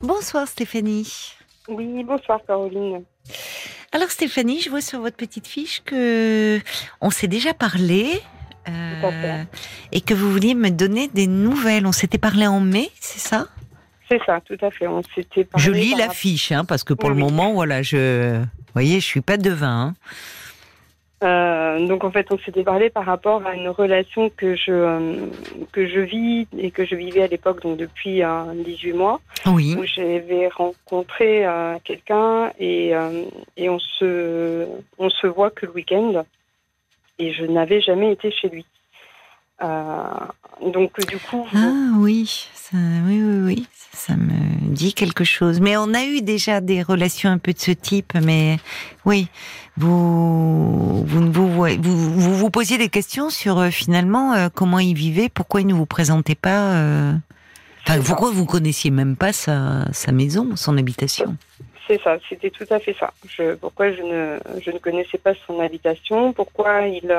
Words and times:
Bonsoir 0.00 0.48
Stéphanie. 0.48 1.34
Oui, 1.68 2.02
bonsoir 2.04 2.40
Caroline. 2.46 3.04
Alors 3.92 4.10
Stéphanie, 4.10 4.60
je 4.62 4.70
vois 4.70 4.80
sur 4.80 5.00
votre 5.00 5.16
petite 5.16 5.46
fiche 5.46 5.82
que 5.84 6.58
on 7.02 7.10
s'est 7.10 7.28
déjà 7.28 7.52
parlé 7.52 8.22
euh, 8.66 9.44
et 9.92 10.00
que 10.00 10.14
vous 10.14 10.32
vouliez 10.32 10.54
me 10.54 10.70
donner 10.70 11.08
des 11.08 11.26
nouvelles. 11.26 11.86
On 11.86 11.92
s'était 11.92 12.18
parlé 12.18 12.46
en 12.46 12.60
mai, 12.60 12.90
c'est 12.98 13.18
ça? 13.18 13.48
C'est 14.08 14.20
ça, 14.24 14.40
tout 14.40 14.56
à 14.62 14.70
fait. 14.70 14.86
On 14.86 15.02
s'était 15.14 15.44
parlé. 15.44 15.66
Je 15.66 15.70
lis 15.70 15.94
la 15.94 16.08
fiche, 16.08 16.50
hein, 16.50 16.64
parce 16.64 16.82
que 16.82 16.94
pour 16.94 17.10
le 17.10 17.16
moment, 17.16 17.52
voilà, 17.52 17.82
je, 17.82 18.38
vous 18.38 18.72
voyez, 18.72 19.00
je 19.00 19.06
suis 19.06 19.20
pas 19.20 19.36
devin. 19.36 19.88
Hein. 19.88 19.94
Euh, 21.22 21.86
donc 21.86 22.04
en 22.04 22.10
fait, 22.10 22.28
on 22.30 22.38
s'était 22.38 22.64
parlé 22.64 22.88
par 22.88 23.04
rapport 23.04 23.46
à 23.46 23.54
une 23.54 23.68
relation 23.68 24.30
que 24.30 24.56
je 24.56 24.72
euh, 24.72 25.26
que 25.70 25.86
je 25.86 26.00
vis 26.00 26.46
et 26.56 26.70
que 26.70 26.86
je 26.86 26.94
vivais 26.94 27.22
à 27.22 27.26
l'époque, 27.26 27.62
donc 27.62 27.76
depuis 27.76 28.22
18 28.54 28.92
mois, 28.94 29.20
oui. 29.46 29.76
où 29.78 29.84
j'avais 29.84 30.48
rencontré 30.48 31.46
euh, 31.46 31.76
quelqu'un 31.84 32.50
et 32.58 32.92
et 33.56 33.68
on 33.68 33.78
se 33.78 34.66
on 34.98 35.10
se 35.10 35.26
voit 35.26 35.50
que 35.50 35.66
le 35.66 35.72
week-end 35.72 36.24
et 37.18 37.32
je 37.34 37.44
n'avais 37.44 37.82
jamais 37.82 38.12
été 38.12 38.30
chez 38.30 38.48
lui. 38.48 38.64
donc 39.60 41.06
du 41.06 41.18
coup. 41.18 41.46
Ah 41.54 41.96
oui, 41.98 42.48
ça, 42.54 42.78
oui 43.06 43.22
oui 43.22 43.40
oui, 43.44 43.66
ça 43.92 44.16
me 44.16 44.59
dit 44.70 44.94
quelque 44.94 45.24
chose. 45.24 45.60
Mais 45.60 45.76
on 45.76 45.94
a 45.94 46.04
eu 46.04 46.22
déjà 46.22 46.60
des 46.60 46.82
relations 46.82 47.30
un 47.30 47.38
peu 47.38 47.52
de 47.52 47.58
ce 47.58 47.70
type, 47.70 48.12
mais 48.14 48.58
oui, 49.04 49.28
vous 49.76 51.04
vous, 51.04 51.32
vous, 51.32 51.80
vous, 51.80 52.36
vous 52.36 52.50
posiez 52.50 52.78
des 52.78 52.88
questions 52.88 53.30
sur 53.30 53.58
euh, 53.58 53.70
finalement 53.70 54.34
euh, 54.34 54.48
comment 54.52 54.78
il 54.78 54.94
vivait, 54.94 55.28
pourquoi 55.28 55.60
il 55.60 55.66
ne 55.66 55.74
vous 55.74 55.86
présentait 55.86 56.34
pas, 56.34 56.74
euh, 56.74 57.12
enfin, 57.86 58.00
pourquoi 58.02 58.30
vous 58.30 58.46
connaissiez 58.46 58.90
même 58.90 59.16
pas 59.16 59.32
sa, 59.32 59.86
sa 59.92 60.12
maison, 60.12 60.56
son 60.56 60.76
habitation. 60.78 61.36
C'est 61.86 62.00
ça, 62.02 62.18
c'était 62.28 62.50
tout 62.50 62.66
à 62.70 62.78
fait 62.78 62.94
ça. 63.00 63.12
Je, 63.26 63.54
pourquoi 63.54 63.90
je 63.90 64.02
ne, 64.02 64.38
je 64.60 64.70
ne 64.70 64.78
connaissais 64.78 65.18
pas 65.18 65.32
son 65.46 65.58
habitation, 65.58 66.32
pourquoi 66.32 66.86
il, 66.86 67.12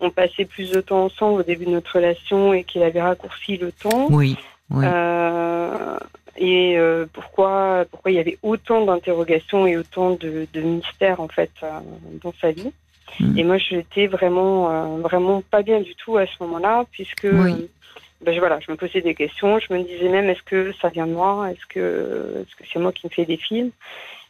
on 0.00 0.10
passait 0.10 0.44
plus 0.44 0.70
de 0.70 0.80
temps 0.80 1.04
ensemble 1.04 1.40
au 1.40 1.44
début 1.44 1.66
de 1.66 1.70
notre 1.70 1.94
relation 1.94 2.52
et 2.52 2.64
qu'il 2.64 2.82
avait 2.82 3.02
raccourci 3.02 3.58
le 3.58 3.70
temps. 3.70 4.08
Oui. 4.10 4.36
oui. 4.70 4.84
Euh, 4.88 5.96
et 6.38 6.78
euh, 6.78 7.06
pourquoi 7.12 7.84
pourquoi 7.90 8.10
il 8.10 8.14
y 8.14 8.20
avait 8.20 8.38
autant 8.42 8.84
d'interrogations 8.84 9.66
et 9.66 9.76
autant 9.76 10.12
de, 10.12 10.46
de 10.52 10.60
mystères 10.60 11.20
en 11.20 11.28
fait 11.28 11.50
euh, 11.62 11.80
dans 12.22 12.32
sa 12.40 12.52
vie. 12.52 12.72
Hmm. 13.20 13.36
Et 13.36 13.44
moi, 13.44 13.58
j'étais 13.58 14.06
vraiment 14.06 14.70
euh, 14.70 15.00
vraiment 15.00 15.42
pas 15.42 15.62
bien 15.62 15.80
du 15.80 15.94
tout 15.96 16.16
à 16.16 16.26
ce 16.26 16.32
moment-là, 16.40 16.84
puisque 16.92 17.26
ben, 17.26 18.34
je, 18.34 18.38
voilà, 18.38 18.60
je 18.60 18.70
me 18.70 18.76
posais 18.76 19.00
des 19.00 19.14
questions. 19.14 19.58
Je 19.58 19.72
me 19.72 19.82
disais 19.82 20.08
même 20.08 20.28
est-ce 20.28 20.42
que 20.42 20.72
ça 20.80 20.88
vient 20.88 21.06
de 21.06 21.12
moi? 21.12 21.50
Est-ce 21.50 21.66
que 21.68 22.42
est-ce 22.42 22.54
que 22.56 22.64
c'est 22.72 22.78
moi 22.78 22.92
qui 22.92 23.06
me 23.06 23.10
fais 23.10 23.24
des 23.24 23.36
films? 23.36 23.70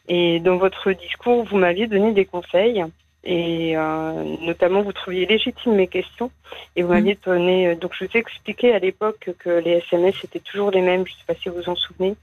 Et 0.07 0.39
dans 0.39 0.57
votre 0.57 0.91
discours, 0.91 1.43
vous 1.43 1.57
m'aviez 1.57 1.85
donné 1.85 2.13
des 2.13 2.25
conseils 2.25 2.83
et 3.23 3.75
euh, 3.75 4.35
notamment 4.41 4.81
vous 4.81 4.93
trouviez 4.93 5.25
légitime 5.25 5.75
mes 5.75 5.87
questions. 5.87 6.31
Et 6.75 6.83
vous 6.83 6.89
m'aviez 6.89 7.15
mm. 7.15 7.25
donné 7.25 7.67
euh, 7.67 7.75
donc 7.75 7.91
je 7.97 8.05
vous 8.05 8.11
ai 8.13 8.19
expliqué 8.19 8.73
à 8.73 8.79
l'époque 8.79 9.31
que 9.39 9.49
les 9.49 9.83
SMS 9.89 10.15
étaient 10.23 10.39
toujours 10.39 10.71
les 10.71 10.81
mêmes. 10.81 11.05
Je 11.05 11.13
ne 11.13 11.17
sais 11.17 11.25
pas 11.27 11.35
si 11.35 11.49
vous 11.49 11.55
vous 11.55 11.69
en 11.69 11.75
souvenez. 11.75 12.15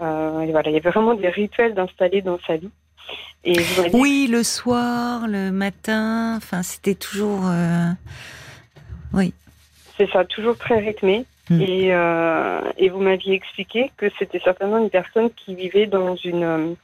Euh, 0.00 0.40
et 0.40 0.52
voilà 0.52 0.70
il 0.70 0.74
y 0.74 0.78
avait 0.78 0.90
vraiment 0.90 1.14
des 1.14 1.28
rituels 1.28 1.74
d'installer 1.74 2.22
dans 2.22 2.38
sa 2.46 2.56
vie. 2.56 2.70
Et 3.44 3.58
oui 3.92 4.28
le 4.30 4.42
soir 4.42 5.28
le 5.28 5.50
matin 5.50 6.34
enfin 6.36 6.62
c'était 6.62 6.94
toujours 6.94 7.46
euh... 7.46 7.90
oui. 9.12 9.32
C'est 9.96 10.10
ça 10.10 10.24
toujours 10.24 10.56
très 10.56 10.78
rythmé. 10.78 11.24
Mm. 11.50 11.62
et, 11.62 11.86
et 12.76 12.88
vous 12.90 13.00
m'aviez 13.00 13.34
expliqué 13.34 13.90
que 13.96 14.06
c'était 14.18 14.40
certainement 14.40 14.78
une 14.78 14.90
personne 14.90 15.30
qui 15.30 15.54
vivait 15.54 15.86
dans 15.86 16.14
une 16.16 16.76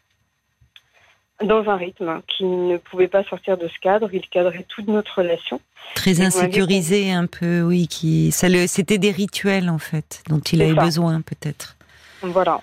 dans 1.42 1.68
un 1.68 1.76
rythme 1.76 2.20
qui 2.28 2.44
ne 2.44 2.76
pouvait 2.76 3.08
pas 3.08 3.24
sortir 3.24 3.58
de 3.58 3.68
ce 3.68 3.78
cadre. 3.80 4.08
Il 4.12 4.26
cadrait 4.28 4.64
toute 4.68 4.88
notre 4.88 5.18
relation. 5.18 5.60
Très 5.94 6.20
insécurisé 6.20 7.12
un 7.12 7.26
peu, 7.26 7.62
oui. 7.62 7.88
Qui, 7.88 8.32
ça 8.32 8.48
le, 8.48 8.66
c'était 8.66 8.98
des 8.98 9.10
rituels 9.10 9.68
en 9.68 9.78
fait 9.78 10.22
dont 10.28 10.40
il 10.40 10.62
avait 10.62 10.74
besoin 10.74 11.20
peut-être. 11.20 11.76
Voilà. 12.22 12.60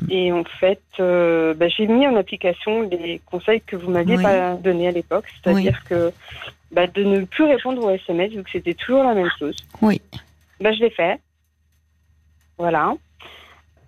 Mm. 0.00 0.10
Et 0.10 0.32
en 0.32 0.44
fait, 0.44 0.82
euh, 1.00 1.54
bah, 1.54 1.68
j'ai 1.68 1.86
mis 1.86 2.06
en 2.06 2.16
application 2.16 2.82
les 2.82 3.20
conseils 3.26 3.60
que 3.60 3.76
vous 3.76 3.90
m'aviez 3.90 4.16
pas 4.16 4.54
donnés 4.54 4.88
à 4.88 4.92
l'époque, 4.92 5.26
c'est-à-dire 5.42 5.82
que 5.84 6.12
bah, 6.72 6.86
de 6.86 7.04
ne 7.04 7.24
plus 7.24 7.44
répondre 7.44 7.84
aux 7.84 7.90
SMS 7.90 8.32
vu 8.32 8.42
que 8.42 8.50
c'était 8.50 8.74
toujours 8.74 9.04
la 9.04 9.14
même 9.14 9.30
chose. 9.38 9.56
Oui. 9.82 10.00
Bah, 10.60 10.72
je 10.72 10.80
l'ai 10.80 10.90
fait. 10.90 11.20
Voilà. 12.58 12.94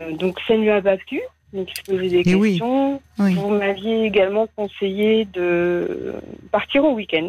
Euh, 0.00 0.12
donc 0.12 0.38
ça 0.46 0.54
ne 0.54 0.62
lui 0.62 0.70
a 0.70 0.82
pas 0.82 0.96
plu 0.96 1.20
donc 1.52 1.68
se 1.74 1.82
poser 1.82 2.08
des 2.08 2.22
questions. 2.22 3.00
Vous 3.18 3.50
m'aviez 3.50 4.04
également 4.04 4.46
conseillé 4.56 5.24
de 5.26 6.14
partir 6.50 6.84
au 6.84 6.94
week-end 6.94 7.28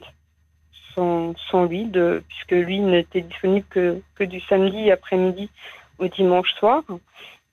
sans, 0.96 1.36
sans 1.52 1.66
lui, 1.66 1.86
de, 1.86 2.24
puisque 2.28 2.66
lui 2.66 2.80
n'était 2.80 3.22
disponible 3.22 3.66
que, 3.70 4.02
que 4.16 4.24
du 4.24 4.40
samedi 4.42 4.90
après-midi 4.92 5.50
au 6.00 6.08
dimanche 6.08 6.52
soir. 6.60 6.84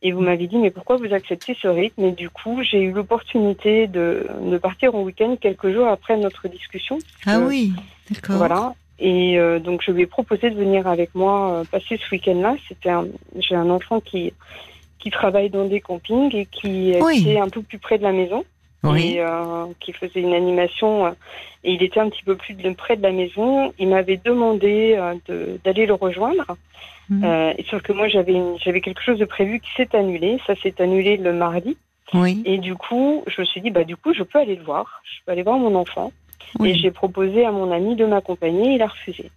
Et 0.03 0.13
vous 0.13 0.21
m'avez 0.21 0.47
dit, 0.47 0.59
mais 0.59 0.71
pourquoi 0.71 0.97
vous 0.97 1.15
acceptez 1.15 1.57
ce 1.61 1.69
rythme? 1.69 2.05
Et 2.05 2.13
du 2.13 2.29
coup, 2.29 2.63
j'ai 2.63 2.83
eu 2.83 2.93
l'opportunité 2.93 3.87
de, 3.87 4.27
de 4.43 4.59
partir 4.59 4.95
au 4.95 5.03
week-end 5.03 5.37
quelques 5.41 5.73
jours 5.73 5.89
après 5.89 6.17
notre 6.19 6.47
discussion. 6.49 6.99
Ah 7.25 7.39
oui, 7.41 7.73
d'accord. 8.11 8.37
Voilà. 8.37 8.75
Et 8.99 9.39
euh, 9.39 9.59
donc, 9.59 9.83
je 9.83 9.91
lui 9.93 10.03
ai 10.03 10.07
proposé 10.07 10.51
de 10.51 10.57
venir 10.57 10.87
avec 10.87 11.15
moi 11.15 11.53
euh, 11.53 11.65
passer 11.65 11.99
ce 11.99 12.15
week-end-là. 12.15 12.57
C'était 12.69 12.91
j'ai 13.39 13.55
un 13.55 13.71
enfant 13.71 14.01
qui, 14.01 14.35
qui 15.05 15.11
travaille 15.11 15.51
dans 15.51 15.67
des 15.67 15.83
campings 15.83 16.35
et 16.35 16.47
qui 16.47 16.93
était 16.93 17.39
un 17.39 17.51
peu 17.51 17.61
plus 17.61 17.79
près 17.79 17.99
de 17.99 18.03
la 18.03 18.13
maison. 18.13 18.43
Et 18.97 19.21
euh, 19.21 19.67
qui 19.81 19.93
faisait 19.93 20.21
une 20.21 20.35
animation 20.35 21.07
euh, 21.07 21.11
et 21.63 21.73
il 21.73 21.83
était 21.83 22.01
un 22.01 22.11
petit 22.11 22.23
peu 22.23 22.37
plus 22.37 22.53
de, 22.53 22.71
près 22.71 22.97
de 22.97 23.03
la 23.03 23.13
maison. 23.13 23.73
Il 23.79 23.89
m'avait 23.89 24.21
demandé 24.23 24.95
euh, 24.99 25.57
d'aller 25.65 25.87
le 25.87 25.95
rejoindre. 25.95 26.45
Mhm. 27.11 27.53
et 27.59 27.65
sauf 27.69 27.83
que 27.83 27.93
moi 27.93 28.09
j'avais 28.09 28.35
j'avais 28.65 28.81
quelque 28.81 29.03
chose 29.03 29.19
de 29.19 29.27
prévu 29.27 29.61
qui 29.61 29.69
s'est 29.77 29.95
annulé. 29.95 30.39
Ça 30.47 30.55
s'est 30.57 30.81
annulé 30.81 31.19
le 31.19 31.33
mardi. 31.35 31.77
Oui. 32.15 32.43
Et 32.47 32.57
du 32.59 32.75
coup, 32.75 33.25
je 33.27 33.43
me 33.43 33.47
suis 33.47 33.61
dit 33.61 33.71
bah 33.71 33.85
du 33.85 33.97
coup 33.97 34.15
je 34.15 34.23
peux 34.23 34.39
aller 34.39 34.57
le 34.57 34.65
voir. 34.65 35.03
Je 35.05 35.25
peux 35.25 35.33
aller 35.33 35.43
voir 35.43 35.59
mon 35.59 35.75
enfant. 35.75 36.13
Et 36.63 36.75
j'ai 36.75 36.91
proposé 36.91 37.45
à 37.45 37.53
mon 37.53 37.71
ami 37.73 37.97
de 37.97 38.07
m'accompagner. 38.07 38.75
Il 38.75 38.83
a 38.83 38.87
refusé. 38.87 39.31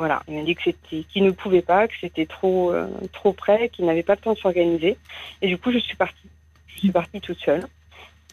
Voilà, 0.00 0.22
il 0.28 0.34
m'a 0.34 0.44
dit 0.44 0.54
que 0.54 0.62
c'était, 0.64 1.04
qu'il 1.12 1.24
ne 1.24 1.30
pouvait 1.30 1.60
pas, 1.60 1.86
que 1.86 1.92
c'était 2.00 2.24
trop, 2.24 2.72
euh, 2.72 2.86
trop 3.12 3.34
près, 3.34 3.68
qu'il 3.68 3.84
n'avait 3.84 4.02
pas 4.02 4.14
le 4.14 4.20
temps 4.22 4.32
de 4.32 4.38
s'organiser. 4.38 4.96
Et 5.42 5.46
du 5.46 5.58
coup, 5.58 5.70
je 5.72 5.78
suis 5.78 5.94
partie. 5.94 6.26
Je 6.68 6.78
suis 6.78 6.90
partie 6.90 7.20
toute 7.20 7.38
seule. 7.38 7.66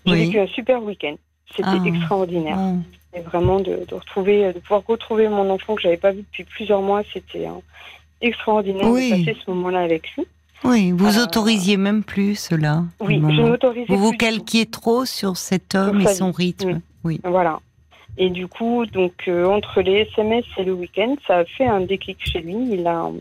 J'ai 0.06 0.16
vécu 0.16 0.40
un 0.40 0.48
super 0.48 0.82
week-end. 0.82 1.16
C'était 1.54 1.68
ah. 1.68 1.86
extraordinaire. 1.86 2.56
Ah. 2.58 3.18
Et 3.18 3.20
vraiment 3.20 3.60
de, 3.60 3.82
retrouver, 3.92 4.54
de 4.54 4.60
pouvoir 4.60 4.84
retrouver 4.88 5.28
mon 5.28 5.50
enfant 5.50 5.76
que 5.76 5.82
j'avais 5.82 5.98
pas 5.98 6.14
vu 6.14 6.20
depuis 6.20 6.46
plusieurs 6.46 6.82
mois, 6.82 7.02
c'était 7.12 7.48
hein, 7.48 7.60
extraordinaire 8.22 8.86
de 8.86 9.10
passer 9.10 9.38
ce 9.46 9.52
moment-là 9.52 9.82
avec 9.82 10.10
lui. 10.16 10.26
Oui, 10.64 10.92
vous 10.92 11.20
euh, 11.20 11.24
autorisiez 11.24 11.76
même 11.76 12.02
plus 12.02 12.36
cela. 12.36 12.86
Oui, 13.02 13.16
je 13.18 13.42
m'autorisais. 13.42 13.88
Vous 13.90 13.98
vous 13.98 14.14
calquiez 14.14 14.68
trop 14.68 15.04
sur 15.04 15.36
cet 15.36 15.76
homme 15.76 16.00
et 16.00 16.08
son 16.08 16.32
rythme. 16.32 16.80
Oui. 17.04 17.20
Voilà. 17.26 17.60
Et 18.18 18.30
du 18.30 18.48
coup, 18.48 18.86
donc 18.88 19.28
euh, 19.28 19.46
entre 19.46 19.82
les 19.82 20.08
SMS 20.12 20.44
et 20.58 20.64
le 20.64 20.74
week-end, 20.74 21.16
ça 21.28 21.38
a 21.40 21.46
fait 21.46 21.68
un 21.68 21.82
déclic 21.82 22.18
chez 22.20 22.40
lui. 22.40 22.56
Il 22.72 22.88
a, 22.88 23.12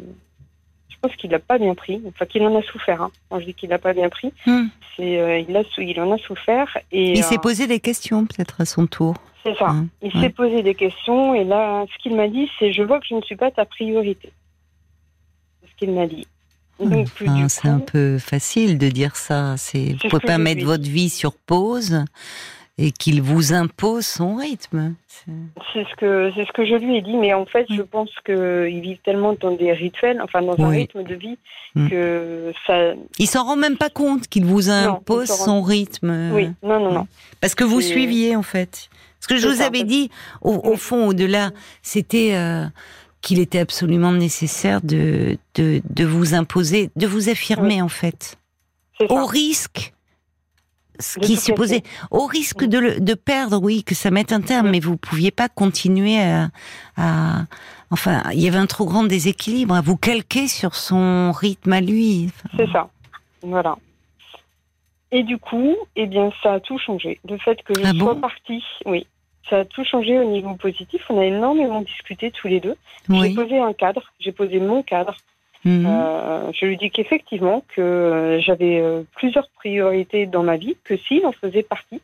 je 0.89 0.97
pense 1.01 1.15
qu'il 1.17 1.31
n'a 1.31 1.39
pas 1.39 1.59
bien 1.59 1.75
pris, 1.75 2.01
enfin 2.09 2.25
qu'il 2.25 2.43
en 2.43 2.59
a 2.59 2.63
souffert. 2.63 3.03
Hein. 3.03 3.11
Quand 3.29 3.39
je 3.39 3.45
dis 3.45 3.55
qu'il 3.55 3.69
n'a 3.69 3.79
pas 3.79 3.93
bien 3.93 4.09
pris, 4.09 4.33
hmm. 4.47 4.67
c'est 4.97 5.19
euh, 5.19 5.39
il, 5.39 5.55
a, 5.55 5.63
il 5.77 6.01
en 6.01 6.13
a 6.13 6.19
souffert. 6.19 6.79
Et, 6.93 7.13
il 7.13 7.23
s'est 7.23 7.35
euh, 7.35 7.39
posé 7.39 7.67
des 7.67 7.79
questions 7.79 8.25
peut-être 8.25 8.63
à 8.63 8.65
son 8.65 8.87
tour. 8.87 9.15
C'est 9.45 9.55
ça. 9.57 9.69
Hein, 9.69 9.87
il 10.01 10.11
s'est 10.13 10.31
posé 10.31 10.63
des 10.63 10.75
questions 10.75 11.35
et 11.35 11.45
là, 11.45 11.85
ce 11.93 12.03
qu'il 12.03 12.17
m'a 12.17 12.29
dit, 12.29 12.51
c'est 12.59 12.73
je 12.73 12.83
vois 12.83 12.99
que 12.99 13.07
je 13.09 13.15
ne 13.15 13.23
suis 13.23 13.37
pas 13.37 13.51
ta 13.51 13.67
priorité. 13.67 14.33
C'est 15.61 15.71
ce 15.71 15.77
qu'il 15.77 15.93
m'a 15.93 16.07
dit. 16.07 16.27
c'est 17.49 17.69
un 17.69 17.81
peu 17.81 18.19
facile 18.19 18.79
de 18.79 18.89
dire 18.89 19.15
ça. 19.15 19.57
C'est, 19.59 19.95
vous 20.03 20.09
pouvez 20.09 20.27
pas 20.27 20.39
mettre 20.39 20.65
votre 20.65 20.89
vie 20.89 21.11
sur 21.11 21.35
pause 21.35 22.03
et 22.79 22.93
qu'il 22.93 23.23
vous 23.23 23.55
impose 23.55 24.07
son 24.07 24.37
rythme. 24.37 24.95
C'est 25.73 25.85
ce 25.85 25.97
que 25.97 26.31
c'est 26.35 26.47
ce 26.47 26.53
que 26.53 26.67
je 26.67 26.75
lui 26.75 26.97
ai 26.97 27.03
dit, 27.03 27.17
mais 27.17 27.33
en 27.33 27.47
fait, 27.47 27.67
je 27.71 27.81
pense 27.81 28.11
qu'il 28.25 28.81
vit 28.81 28.99
tellement 29.03 29.33
dans 29.33 29.53
des 29.53 29.73
rituels, 29.73 30.21
enfin 30.23 30.43
dans 30.43 30.63
un 30.63 30.69
rythme 30.69 31.03
de 31.03 31.15
vie, 31.15 31.39
mm. 31.75 31.89
que 31.89 32.53
ça. 32.67 32.93
Il 33.19 33.27
s'en 33.27 33.45
rend 33.45 33.57
même 33.57 33.79
pas 33.79 33.89
compte 33.89 34.29
qu'il 34.29 34.45
vous 34.45 34.69
impose 34.69 35.29
son 35.29 35.63
rythme. 35.63 36.31
Oui, 36.33 36.51
non, 36.63 36.81
non, 36.81 36.93
non. 36.93 37.07
Parce 37.41 37.55
que 37.55 37.65
vous 37.65 37.81
suiviez 37.81 38.37
en 38.37 38.43
fait. 38.43 38.91
Ce 39.21 39.29
que 39.29 39.39
je 39.39 39.49
vous 39.49 39.63
avais 39.63 39.83
dit, 39.83 40.11
au, 40.43 40.77
fond, 40.77 41.09
au-delà, 41.09 41.51
c'était 41.83 42.37
euh, 42.37 42.65
qu'il 43.23 43.41
était 43.41 43.59
absolument 43.59 44.13
nécessaire 44.13 44.81
de, 44.83 45.39
de, 45.57 45.81
de 45.89 46.05
vous 46.05 46.35
imposer, 46.35 46.91
de 46.95 47.07
vous 47.09 47.29
affirmer 47.29 47.83
en 47.83 47.89
fait, 47.89 48.37
au 49.09 49.25
risque 49.25 49.95
ce 50.99 51.19
qui 51.19 51.37
supposait, 51.37 51.83
au 52.11 52.27
risque 52.27 52.65
de, 52.65 52.99
de, 52.99 53.15
perdre, 53.15 53.61
oui, 53.63 53.85
que 53.85 53.95
ça 53.95 54.11
mette 54.11 54.33
un 54.33 54.41
terme, 54.41 54.71
mais 54.71 54.81
vous 54.81 54.97
pouviez 54.97 55.31
pas 55.31 55.49
continuer 55.49 56.19
à, 56.97 57.47
enfin, 57.91 58.23
il 58.33 58.41
y 58.41 58.49
avait 58.49 58.59
un 58.59 58.67
trop 58.67 58.85
grand 58.85 59.05
déséquilibre, 59.05 59.75
à 59.75 59.81
vous 59.81 59.97
calquer 59.97 60.49
sur 60.49 60.75
son 60.75 61.33
rythme 61.33 61.73
à 61.73 61.81
lui. 61.81 62.31
C'est 62.57 62.71
ça, 62.71 62.89
voilà. 63.43 63.77
Et 65.13 65.23
du 65.23 65.39
coup, 65.39 65.77
eh 65.95 66.07
bien, 66.07 66.31
ça 66.43 66.55
a 66.55 66.61
tout 66.61 66.79
changé. 66.79 67.21
Le 67.29 67.39
fait 67.39 67.63
que 67.63 67.75
je 67.75 67.85
Ah 67.85 67.93
sois 67.93 68.15
bon 68.15 68.21
partie, 68.21 68.63
oui, 68.85 69.07
ça 69.49 69.59
a 69.59 69.65
tout 69.65 69.85
changé 69.85 70.19
au 70.19 70.25
niveau 70.25 70.55
positif. 70.57 71.03
On 71.09 71.19
a 71.19 71.25
énormément 71.25 71.81
discuté 71.81 72.31
tous 72.31 72.49
les 72.49 72.61
deux. 72.61 72.77
J'ai 73.09 73.35
posé 73.35 73.59
un 73.59 73.73
cadre, 73.73 74.03
j'ai 74.19 74.33
posé 74.33 74.59
mon 74.59 74.83
cadre. 74.83 75.17
Mhm. 75.67 75.85
Euh, 75.87 76.53
je 76.53 76.65
lui 76.65 76.77
dis 76.77 76.91
qu'effectivement, 76.91 77.65
que 77.75 77.81
euh, 77.83 78.41
j'avais 78.41 78.81
euh, 78.81 79.03
plusieurs 79.17 79.49
priorités 79.51 80.25
dans 80.27 80.45
ma 80.45 80.57
vie, 80.57 80.77
que 80.85 80.97
s'il 80.97 81.27
en 81.27 81.33
faisait 81.33 81.65
partie, 81.65 82.01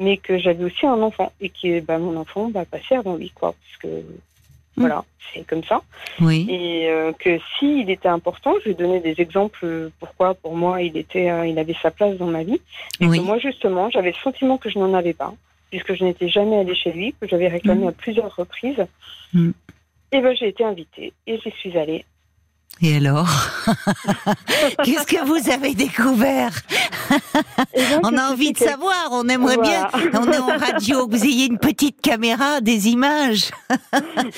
mais 0.00 0.16
que 0.16 0.38
j'avais 0.38 0.64
aussi 0.64 0.86
un 0.86 1.00
enfant 1.02 1.30
et 1.40 1.50
que 1.50 1.80
bah, 1.80 1.98
mon 1.98 2.16
enfant 2.16 2.48
bah, 2.48 2.64
passait 2.64 2.96
avant 2.96 3.16
lui, 3.16 3.30
quoi. 3.30 3.54
Parce 3.54 3.76
que 3.82 4.02
voilà, 4.78 5.04
c'est 5.34 5.46
comme 5.46 5.62
ça. 5.62 5.82
Oui. 6.20 6.46
Et 6.48 6.88
euh, 6.88 7.12
que 7.12 7.38
s'il 7.58 7.90
était 7.90 8.08
important, 8.08 8.54
je 8.64 8.70
lui 8.70 8.74
donnais 8.74 9.00
des 9.00 9.20
exemples 9.20 9.90
pourquoi 10.00 10.32
pour 10.32 10.56
moi 10.56 10.80
il 10.80 10.96
était, 10.96 11.28
euh, 11.30 11.46
il 11.46 11.58
avait 11.58 11.76
sa 11.82 11.90
place 11.90 12.16
dans 12.16 12.26
ma 12.26 12.42
vie. 12.42 12.60
Et 13.00 13.06
Oui. 13.06 13.18
que 13.18 13.22
moi 13.22 13.38
justement, 13.38 13.90
j'avais 13.90 14.12
le 14.12 14.16
sentiment 14.24 14.56
que 14.56 14.70
je 14.70 14.78
n'en 14.78 14.94
avais 14.94 15.12
pas, 15.12 15.34
puisque 15.70 15.92
je 15.94 16.02
n'étais 16.04 16.30
jamais 16.30 16.56
allée 16.56 16.74
chez 16.74 16.92
lui, 16.92 17.14
que 17.20 17.28
j'avais 17.28 17.48
réclamé 17.48 17.84
Mm. 17.84 17.88
à 17.88 17.92
plusieurs 17.92 18.34
reprises. 18.34 18.86
Et 19.34 20.20
ben 20.20 20.34
j'ai 20.34 20.48
été 20.48 20.64
invitée 20.64 21.12
et 21.26 21.38
j'y 21.38 21.50
suis 21.50 21.76
allée. 21.76 22.06
Et 22.80 22.96
alors 22.96 23.28
Qu'est-ce 24.84 25.06
que 25.06 25.24
vous 25.24 25.50
avez 25.50 25.74
découvert 25.74 26.50
donc, 27.10 28.00
On 28.04 28.16
a 28.16 28.30
envie 28.32 28.52
de 28.52 28.58
savoir, 28.58 29.08
on 29.12 29.28
aimerait 29.28 29.56
Voilà. 29.56 29.88
bien. 29.94 30.10
On 30.20 30.32
est 30.32 30.38
en 30.38 30.58
radio, 30.58 31.06
que 31.06 31.16
vous 31.16 31.24
ayez 31.24 31.46
une 31.46 31.58
petite 31.58 32.00
caméra, 32.00 32.60
des 32.60 32.88
images. 32.88 33.50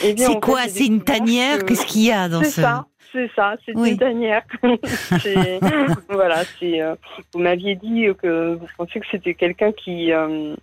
Eh 0.03 0.15
C'est 0.19 0.41
quoi 0.41 0.63
C'est 0.69 0.87
une 0.87 1.03
tanière 1.03 1.61
que- 1.61 1.65
Qu'est-ce 1.67 1.87
qu'il 1.87 2.03
y 2.03 2.13
a 2.13 2.29
dans 2.29 2.43
C'est 2.43 2.51
ce 2.51 2.61
ça, 2.63 2.87
c'est 3.13 3.31
ça, 3.35 3.55
c'est 3.65 3.73
Oui. 3.77 3.93
une 3.93 3.99
tanière. 3.99 4.43
Voilà, 6.11 6.43
c'est. 6.59 6.81
euh, 6.83 6.95
vous 7.33 7.41
m'aviez 7.41 7.77
dit 7.77 8.07
que 8.21 8.55
vous 8.57 8.67
pensiez 8.77 9.01
que 9.01 9.07
c'était 9.11 9.35
quelqu'un 9.35 9.73
qui. 9.73 10.13
euh, 10.13 10.55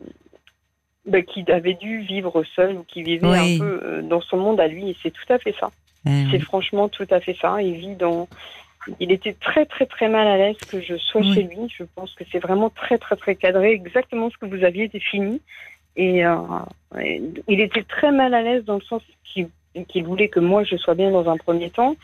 bah, 1.05 1.21
qui 1.21 1.43
avait 1.51 1.73
dû 1.73 1.99
vivre 2.01 2.43
seul 2.55 2.75
ou 2.77 2.83
qui 2.83 3.01
vivait 3.03 3.27
Oui. 3.27 3.55
un 3.55 3.59
peu 3.59 3.81
euh, 3.83 4.01
dans 4.01 4.21
son 4.21 4.37
monde 4.37 4.59
à 4.59 4.67
lui, 4.67 4.89
et 4.89 4.95
c'est 5.01 5.11
tout 5.11 5.31
à 5.33 5.37
fait 5.39 5.55
ça. 5.59 5.71
Euh, 6.07 6.23
C'est 6.31 6.39
franchement 6.39 6.89
tout 6.89 7.07
à 7.11 7.19
fait 7.19 7.35
ça. 7.41 7.61
Il 7.61 7.73
vit 7.75 7.95
dans. 7.95 8.27
Il 8.99 9.11
était 9.11 9.33
très 9.33 9.65
très 9.67 9.85
très 9.85 10.09
mal 10.09 10.27
à 10.27 10.37
l'aise 10.37 10.57
que 10.69 10.81
je 10.81 10.95
sois 10.97 11.21
Oui. 11.21 11.33
chez 11.35 11.43
lui. 11.43 11.57
Je 11.77 11.83
pense 11.95 12.13
que 12.15 12.23
c'est 12.31 12.39
vraiment 12.39 12.69
très 12.71 12.97
très 12.97 13.15
très 13.15 13.35
cadré, 13.35 13.71
exactement 13.71 14.29
ce 14.31 14.37
que 14.37 14.45
vous 14.47 14.63
aviez 14.63 14.87
défini. 14.87 15.39
Et, 15.97 16.25
euh, 16.25 16.35
et 16.99 17.21
il 17.47 17.59
était 17.61 17.83
très 17.83 18.11
mal 18.11 18.33
à 18.33 18.41
l'aise 18.41 18.63
dans 18.65 18.75
le 18.75 18.81
sens 18.81 19.01
qu'il 19.25 19.47
qu'il 19.87 20.03
voulait 20.03 20.27
que 20.29 20.39
moi 20.39 20.63
je 20.63 20.75
sois 20.77 20.95
bien 20.95 21.11
dans 21.11 21.29
un 21.29 21.37
premier 21.37 21.69
temps. 21.69 21.95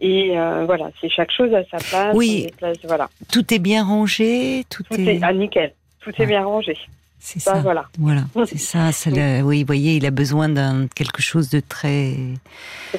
Et 0.00 0.36
euh, 0.38 0.64
voilà, 0.64 0.90
c'est 1.00 1.08
chaque 1.10 1.30
chose 1.30 1.52
à 1.54 1.62
sa 1.64 1.76
place. 1.78 2.16
Oui. 2.16 2.48
place, 2.56 2.78
voilà. 2.84 3.08
Tout 3.30 3.52
est 3.54 3.58
bien 3.60 3.84
rangé, 3.84 4.64
tout, 4.70 4.82
Tout 4.84 4.94
est. 5.00 5.16
est 5.16 5.20
ah, 5.22 5.32
nickel. 5.32 5.72
Tout 6.00 6.10
Ouais. 6.18 6.24
est 6.24 6.26
bien 6.26 6.44
rangé. 6.44 6.76
C'est 7.24 7.38
Ça, 7.38 7.54
ça. 7.54 7.60
voilà. 7.60 7.84
Voilà, 7.98 8.24
c'est 8.46 8.58
ça. 8.58 8.90
le- 9.10 9.42
Oui, 9.42 9.60
vous 9.60 9.66
voyez, 9.66 9.94
il 9.96 10.04
a 10.06 10.10
besoin 10.10 10.48
d'un 10.48 10.88
quelque 10.88 11.22
chose 11.22 11.50
de 11.50 11.60
très 11.60 12.16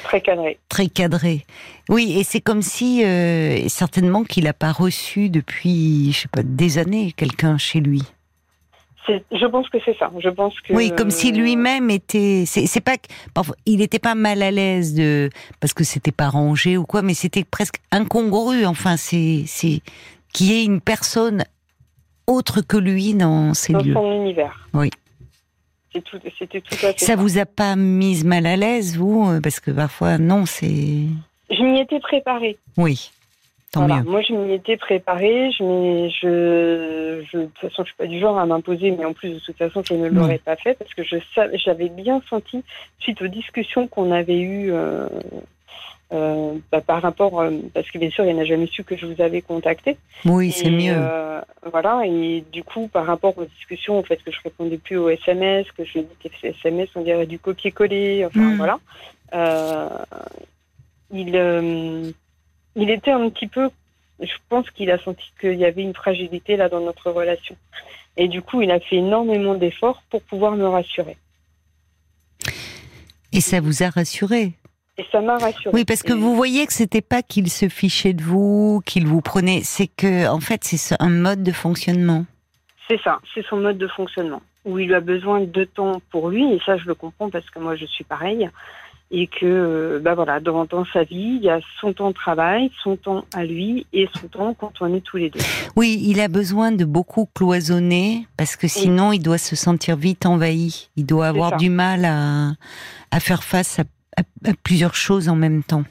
très 0.02 0.22
cadré. 0.22 0.58
très 0.70 0.86
cadré. 0.88 1.44
Oui, 1.90 2.16
et 2.18 2.24
c'est 2.24 2.40
comme 2.40 2.62
si 2.62 3.04
euh, 3.04 3.68
certainement 3.68 4.24
qu'il 4.24 4.44
n'a 4.44 4.54
pas 4.54 4.72
reçu 4.72 5.28
depuis, 5.28 6.10
je 6.12 6.20
sais 6.22 6.28
pas, 6.28 6.42
des 6.42 6.78
années 6.78 7.12
quelqu'un 7.12 7.58
chez 7.58 7.80
lui. 7.80 8.02
Je 9.06 9.46
pense 9.46 9.68
que 9.68 9.76
c'est 9.84 9.94
ça. 9.98 10.10
Je 10.18 10.30
pense 10.30 10.58
que. 10.62 10.72
Oui, 10.72 10.90
comme 10.96 11.10
si 11.10 11.30
lui-même 11.30 11.90
était. 11.90 12.44
C'est 12.46 12.80
pas. 12.80 12.96
parfois, 13.34 13.54
il 13.66 13.76
n'était 13.80 13.98
pas 13.98 14.14
mal 14.14 14.40
à 14.42 14.50
l'aise 14.50 14.94
de 14.94 15.28
parce 15.60 15.74
que 15.74 15.84
c'était 15.84 16.10
pas 16.12 16.30
rangé 16.30 16.78
ou 16.78 16.86
quoi, 16.86 17.02
mais 17.02 17.12
c'était 17.12 17.44
presque 17.44 17.76
incongru. 17.92 18.64
Enfin, 18.64 18.96
c'est 18.96 19.44
c'est 19.46 19.82
qu'il 20.32 20.46
y 20.46 20.52
ait 20.54 20.64
une 20.64 20.80
personne 20.80 21.44
autre 22.26 22.60
que 22.62 22.76
lui 22.76 23.14
dans 23.14 23.52
dans 23.70 23.78
lieux. 23.80 23.92
son 23.94 24.12
univers. 24.22 24.68
Oui. 24.72 24.90
Tout- 25.92 26.18
C'était 26.38 26.60
tout, 26.60 26.74
à 26.74 26.92
fait 26.92 26.98
Ça 26.98 27.14
vous 27.14 27.38
a 27.38 27.46
pas 27.46 27.76
mise 27.76 28.24
mal 28.24 28.46
à 28.46 28.56
l'aise, 28.56 28.96
vous 28.96 29.28
euh, 29.28 29.40
Parce 29.40 29.60
que 29.60 29.70
parfois, 29.70 30.18
non, 30.18 30.44
c'est. 30.44 31.06
Je 31.50 31.62
m'y 31.62 31.80
étais 31.80 32.00
préparée. 32.00 32.58
Oui, 32.76 33.12
tant 33.70 33.86
Voilà. 33.86 34.02
mieux. 34.02 34.10
Moi, 34.10 34.22
je 34.22 34.32
m'y 34.32 34.54
étais 34.54 34.76
préparée. 34.76 35.52
Je, 35.52 36.08
je, 36.20 37.24
je, 37.30 37.38
de 37.38 37.44
toute 37.44 37.58
façon, 37.58 37.84
je 37.84 37.88
suis 37.90 37.96
pas 37.96 38.06
du 38.08 38.18
genre 38.18 38.36
à 38.38 38.44
m'imposer, 38.46 38.90
mais 38.90 39.04
en 39.04 39.12
plus, 39.12 39.30
de 39.34 39.38
toute 39.38 39.56
façon, 39.56 39.82
je 39.86 39.94
ne 39.94 40.08
l'aurais 40.08 40.38
pas 40.38 40.56
fait 40.56 40.74
parce 40.76 40.92
que 40.94 41.04
je 41.04 41.16
savais- 41.32 41.58
j'avais 41.58 41.88
bien 41.90 42.20
senti, 42.28 42.64
suite 42.98 43.22
aux 43.22 43.28
discussions 43.28 43.86
qu'on 43.86 44.10
avait 44.10 44.40
eues 44.40 44.72
euh, 44.72 45.06
euh, 46.12 46.54
bah, 46.70 46.80
par 46.80 47.02
rapport, 47.02 47.40
euh, 47.40 47.50
parce 47.72 47.90
que 47.90 47.98
bien 47.98 48.10
sûr, 48.10 48.24
il 48.24 48.36
n'a 48.36 48.44
jamais 48.44 48.66
su 48.66 48.84
que 48.84 48.96
je 48.96 49.06
vous 49.06 49.20
avais 49.20 49.42
contacté. 49.42 49.96
Oui, 50.24 50.52
c'est 50.52 50.70
mieux. 50.70 50.94
euh, 50.96 51.40
voilà, 51.72 52.02
et 52.06 52.44
du 52.52 52.62
coup, 52.62 52.88
par 52.88 53.06
rapport 53.06 53.36
aux 53.38 53.44
discussions, 53.44 53.98
au 53.98 54.02
fait 54.02 54.22
que 54.22 54.30
je 54.30 54.38
répondais 54.44 54.78
plus 54.78 54.96
aux 54.96 55.08
SMS, 55.08 55.66
que 55.76 55.84
je 55.84 56.00
dis 56.00 56.06
que 56.22 56.46
SMS, 56.46 56.88
on 56.94 57.02
dirait 57.02 57.26
du 57.26 57.38
copier-coller, 57.38 58.24
enfin 58.26 58.40
Mm. 58.40 58.56
voilà. 58.56 58.78
Il, 61.12 62.14
il 62.76 62.90
était 62.90 63.10
un 63.10 63.28
petit 63.30 63.46
peu, 63.46 63.70
je 64.20 64.32
pense 64.48 64.68
qu'il 64.70 64.90
a 64.90 64.98
senti 64.98 65.24
qu'il 65.40 65.54
y 65.58 65.64
avait 65.64 65.82
une 65.82 65.94
fragilité 65.94 66.56
là 66.56 66.68
dans 66.68 66.80
notre 66.80 67.10
relation. 67.10 67.56
Et 68.16 68.28
du 68.28 68.42
coup, 68.42 68.62
il 68.62 68.70
a 68.70 68.80
fait 68.80 68.96
énormément 68.96 69.54
d'efforts 69.54 70.02
pour 70.10 70.22
pouvoir 70.22 70.52
me 70.56 70.66
rassurer. 70.66 71.16
Et 73.32 73.40
ça 73.40 73.60
vous 73.60 73.82
a 73.82 73.90
rassuré? 73.90 74.52
Et 74.96 75.04
ça 75.10 75.20
m'a 75.20 75.36
rassurée. 75.38 75.70
Oui, 75.74 75.84
parce 75.84 76.02
que 76.02 76.12
Et- 76.12 76.16
vous 76.16 76.36
voyez 76.36 76.66
que 76.66 76.72
c'était 76.72 77.00
pas 77.00 77.22
qu'il 77.22 77.50
se 77.50 77.68
fichait 77.68 78.12
de 78.12 78.22
vous, 78.22 78.80
qu'il 78.86 79.06
vous 79.06 79.20
prenait, 79.20 79.60
c'est 79.64 79.88
que 79.88 80.28
en 80.28 80.40
fait 80.40 80.62
c'est 80.64 80.76
ce- 80.76 80.94
un 81.00 81.08
mode 81.08 81.42
de 81.42 81.52
fonctionnement. 81.52 82.26
C'est 82.88 83.00
ça, 83.02 83.18
c'est 83.34 83.44
son 83.46 83.56
mode 83.56 83.78
de 83.78 83.88
fonctionnement, 83.88 84.42
où 84.64 84.78
il 84.78 84.94
a 84.94 85.00
besoin 85.00 85.40
de 85.40 85.64
temps 85.64 86.00
pour 86.10 86.28
lui, 86.28 86.44
et 86.52 86.60
ça 86.64 86.76
je 86.76 86.86
le 86.86 86.94
comprends 86.94 87.28
parce 87.30 87.48
que 87.50 87.58
moi 87.58 87.74
je 87.76 87.86
suis 87.86 88.04
pareil, 88.04 88.48
et 89.10 89.26
que 89.26 89.44
euh, 89.46 89.98
bah 90.00 90.14
voilà, 90.14 90.38
dans, 90.38 90.64
dans 90.64 90.84
sa 90.92 91.02
vie, 91.02 91.38
il 91.38 91.42
y 91.42 91.50
a 91.50 91.60
son 91.80 91.92
temps 91.92 92.08
de 92.10 92.14
travail, 92.14 92.70
son 92.82 92.96
temps 92.96 93.24
à 93.34 93.44
lui, 93.44 93.86
et 93.92 94.08
son 94.20 94.28
temps 94.28 94.54
quand 94.54 94.74
on 94.80 94.94
est 94.94 95.00
tous 95.00 95.16
les 95.16 95.30
deux. 95.30 95.40
Oui, 95.76 96.00
il 96.04 96.20
a 96.20 96.28
besoin 96.28 96.70
de 96.72 96.84
beaucoup 96.84 97.26
cloisonner 97.34 98.26
parce 98.36 98.54
que 98.54 98.68
sinon 98.68 99.12
il 99.12 99.20
doit 99.20 99.38
se 99.38 99.56
sentir 99.56 99.96
vite 99.96 100.24
envahi. 100.26 100.88
Il 100.96 101.04
doit 101.06 101.26
avoir 101.28 101.56
du 101.56 101.68
mal 101.70 102.04
à, 102.04 102.52
à 103.10 103.20
faire 103.20 103.42
face 103.44 103.78
à 103.80 103.84
plusieurs 104.62 104.94
choses 104.94 105.28
en 105.28 105.36
même 105.36 105.62
temps. 105.62 105.84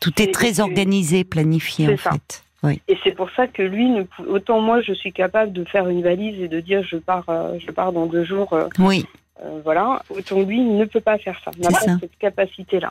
Tout 0.00 0.20
est 0.22 0.32
très 0.32 0.60
organisé, 0.60 1.24
planifié 1.24 1.92
en 1.92 1.96
ça. 1.96 2.12
fait. 2.12 2.42
Oui. 2.62 2.80
Et 2.88 2.96
c'est 3.04 3.12
pour 3.12 3.30
ça 3.30 3.46
que 3.46 3.62
lui, 3.62 3.88
ne 3.88 4.04
autant 4.28 4.60
moi 4.60 4.82
je 4.82 4.92
suis 4.92 5.12
capable 5.12 5.52
de 5.52 5.64
faire 5.64 5.88
une 5.88 6.02
valise 6.02 6.40
et 6.40 6.48
de 6.48 6.60
dire 6.60 6.82
je 6.82 6.96
pars, 6.96 7.24
euh, 7.28 7.58
je 7.58 7.70
pars 7.70 7.92
dans 7.92 8.06
deux 8.06 8.24
jours, 8.24 8.52
euh, 8.52 8.68
Oui, 8.78 9.06
euh, 9.42 9.60
voilà, 9.64 10.02
autant 10.10 10.40
lui 10.42 10.58
il 10.58 10.76
ne 10.76 10.84
peut 10.84 11.00
pas 11.00 11.16
faire 11.18 11.38
ça, 11.44 11.50
n'a 11.58 11.70
C'est 11.70 11.86
pas 11.86 11.98
cette 12.00 12.18
capacité-là. 12.18 12.90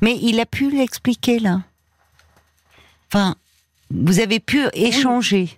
mais 0.00 0.16
il 0.22 0.38
a 0.40 0.46
pu 0.46 0.70
l'expliquer 0.70 1.38
là. 1.40 1.62
Enfin, 3.08 3.34
vous 3.90 4.20
avez 4.20 4.38
pu 4.38 4.60
échanger. 4.74 5.48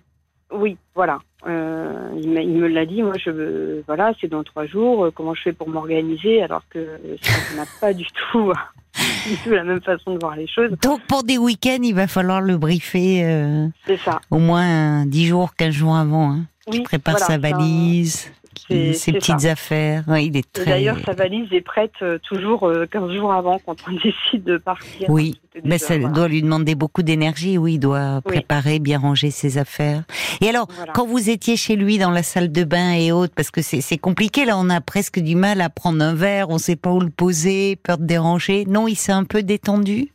Oui, 0.51 0.77
voilà. 0.95 1.19
Euh, 1.47 2.09
il, 2.21 2.29
me 2.29 2.67
l'a 2.67 2.85
dit, 2.85 3.01
moi, 3.03 3.15
je 3.17 3.29
veux- 3.29 3.83
voilà, 3.87 4.13
c'est 4.21 4.27
dans 4.29 4.43
trois 4.43 4.65
jours. 4.65 5.05
euh, 5.05 5.11
Comment 5.13 5.33
je 5.33 5.41
fais 5.41 5.53
pour 5.53 5.67
m'organiser 5.69 6.41
alors 6.41 6.63
que 6.69 6.87
ça 7.21 7.55
n'a 7.55 7.65
pas 7.81 7.93
du 7.93 8.05
tout, 8.31 8.51
du 9.27 9.35
tout 9.43 9.49
la 9.49 9.63
même 9.63 9.81
façon 9.81 10.13
de 10.13 10.19
voir 10.19 10.35
les 10.35 10.47
choses. 10.47 10.71
Donc 10.81 11.01
pour 11.07 11.23
des 11.23 11.37
week-ends, 11.37 11.79
il 11.83 11.93
va 11.95 12.07
falloir 12.07 12.39
le 12.41 12.57
briefer 12.57 13.23
euh, 13.25 13.67
C'est 13.85 13.97
ça. 13.97 14.21
au 14.31 14.37
moins 14.39 15.05
10 15.05 15.25
jours, 15.27 15.53
15 15.55 15.73
jours 15.73 15.95
avant. 15.95 16.31
Hein. 16.31 16.45
Oui, 16.71 16.81
prépare 16.81 17.15
voilà, 17.17 17.25
sa 17.25 17.37
valise, 17.37 18.31
ses 18.57 19.11
petites 19.13 19.39
ça. 19.41 19.51
affaires. 19.51 20.03
Ouais, 20.07 20.25
il 20.25 20.37
est 20.37 20.51
très. 20.51 20.65
D'ailleurs, 20.65 20.97
sa 21.05 21.13
valise 21.13 21.47
est 21.51 21.61
prête 21.61 21.91
euh, 22.01 22.17
toujours 22.19 22.67
euh, 22.67 22.85
15 22.85 23.11
jours 23.13 23.33
avant 23.33 23.59
quand 23.59 23.75
on 23.87 23.91
décide 24.03 24.43
de 24.43 24.57
partir. 24.57 25.09
Oui, 25.09 25.39
déjà, 25.63 25.77
ça 25.77 25.97
voilà. 25.97 26.13
doit 26.13 26.27
lui 26.27 26.41
demander 26.41 26.75
beaucoup 26.75 27.03
d'énergie, 27.03 27.57
oui, 27.57 27.73
il 27.73 27.79
doit 27.79 28.21
Oui. 28.25 28.33
préparer, 28.33 28.79
bien 28.79 28.99
ranger 28.99 29.31
ses 29.31 29.57
affaires. 29.57 30.03
Et 30.41 30.49
alors, 30.49 30.67
Voilà. 30.75 30.93
quand 30.93 31.05
vous 31.05 31.29
étiez 31.29 31.55
chez 31.55 31.75
lui 31.75 31.97
dans 31.97 32.11
la 32.11 32.23
salle 32.23 32.51
de 32.51 32.63
bain 32.63 32.93
et 32.93 33.11
autres, 33.11 33.33
parce 33.35 33.51
que 33.51 33.61
c'est 33.61 33.97
compliqué, 33.97 34.45
là, 34.45 34.57
on 34.57 34.69
a 34.69 34.81
presque 34.81 35.19
du 35.19 35.35
mal 35.35 35.61
à 35.61 35.69
prendre 35.69 36.03
un 36.03 36.13
verre, 36.13 36.49
on 36.49 36.57
sait 36.57 36.75
pas 36.75 36.91
où 36.91 36.99
le 36.99 37.09
poser, 37.09 37.75
peur 37.77 37.97
de 37.97 38.05
déranger. 38.05 38.65
Non, 38.65 38.87
il 38.87 38.95
s'est 38.95 39.11
un 39.11 39.23
peu 39.25 39.43
détendu? 39.43 40.09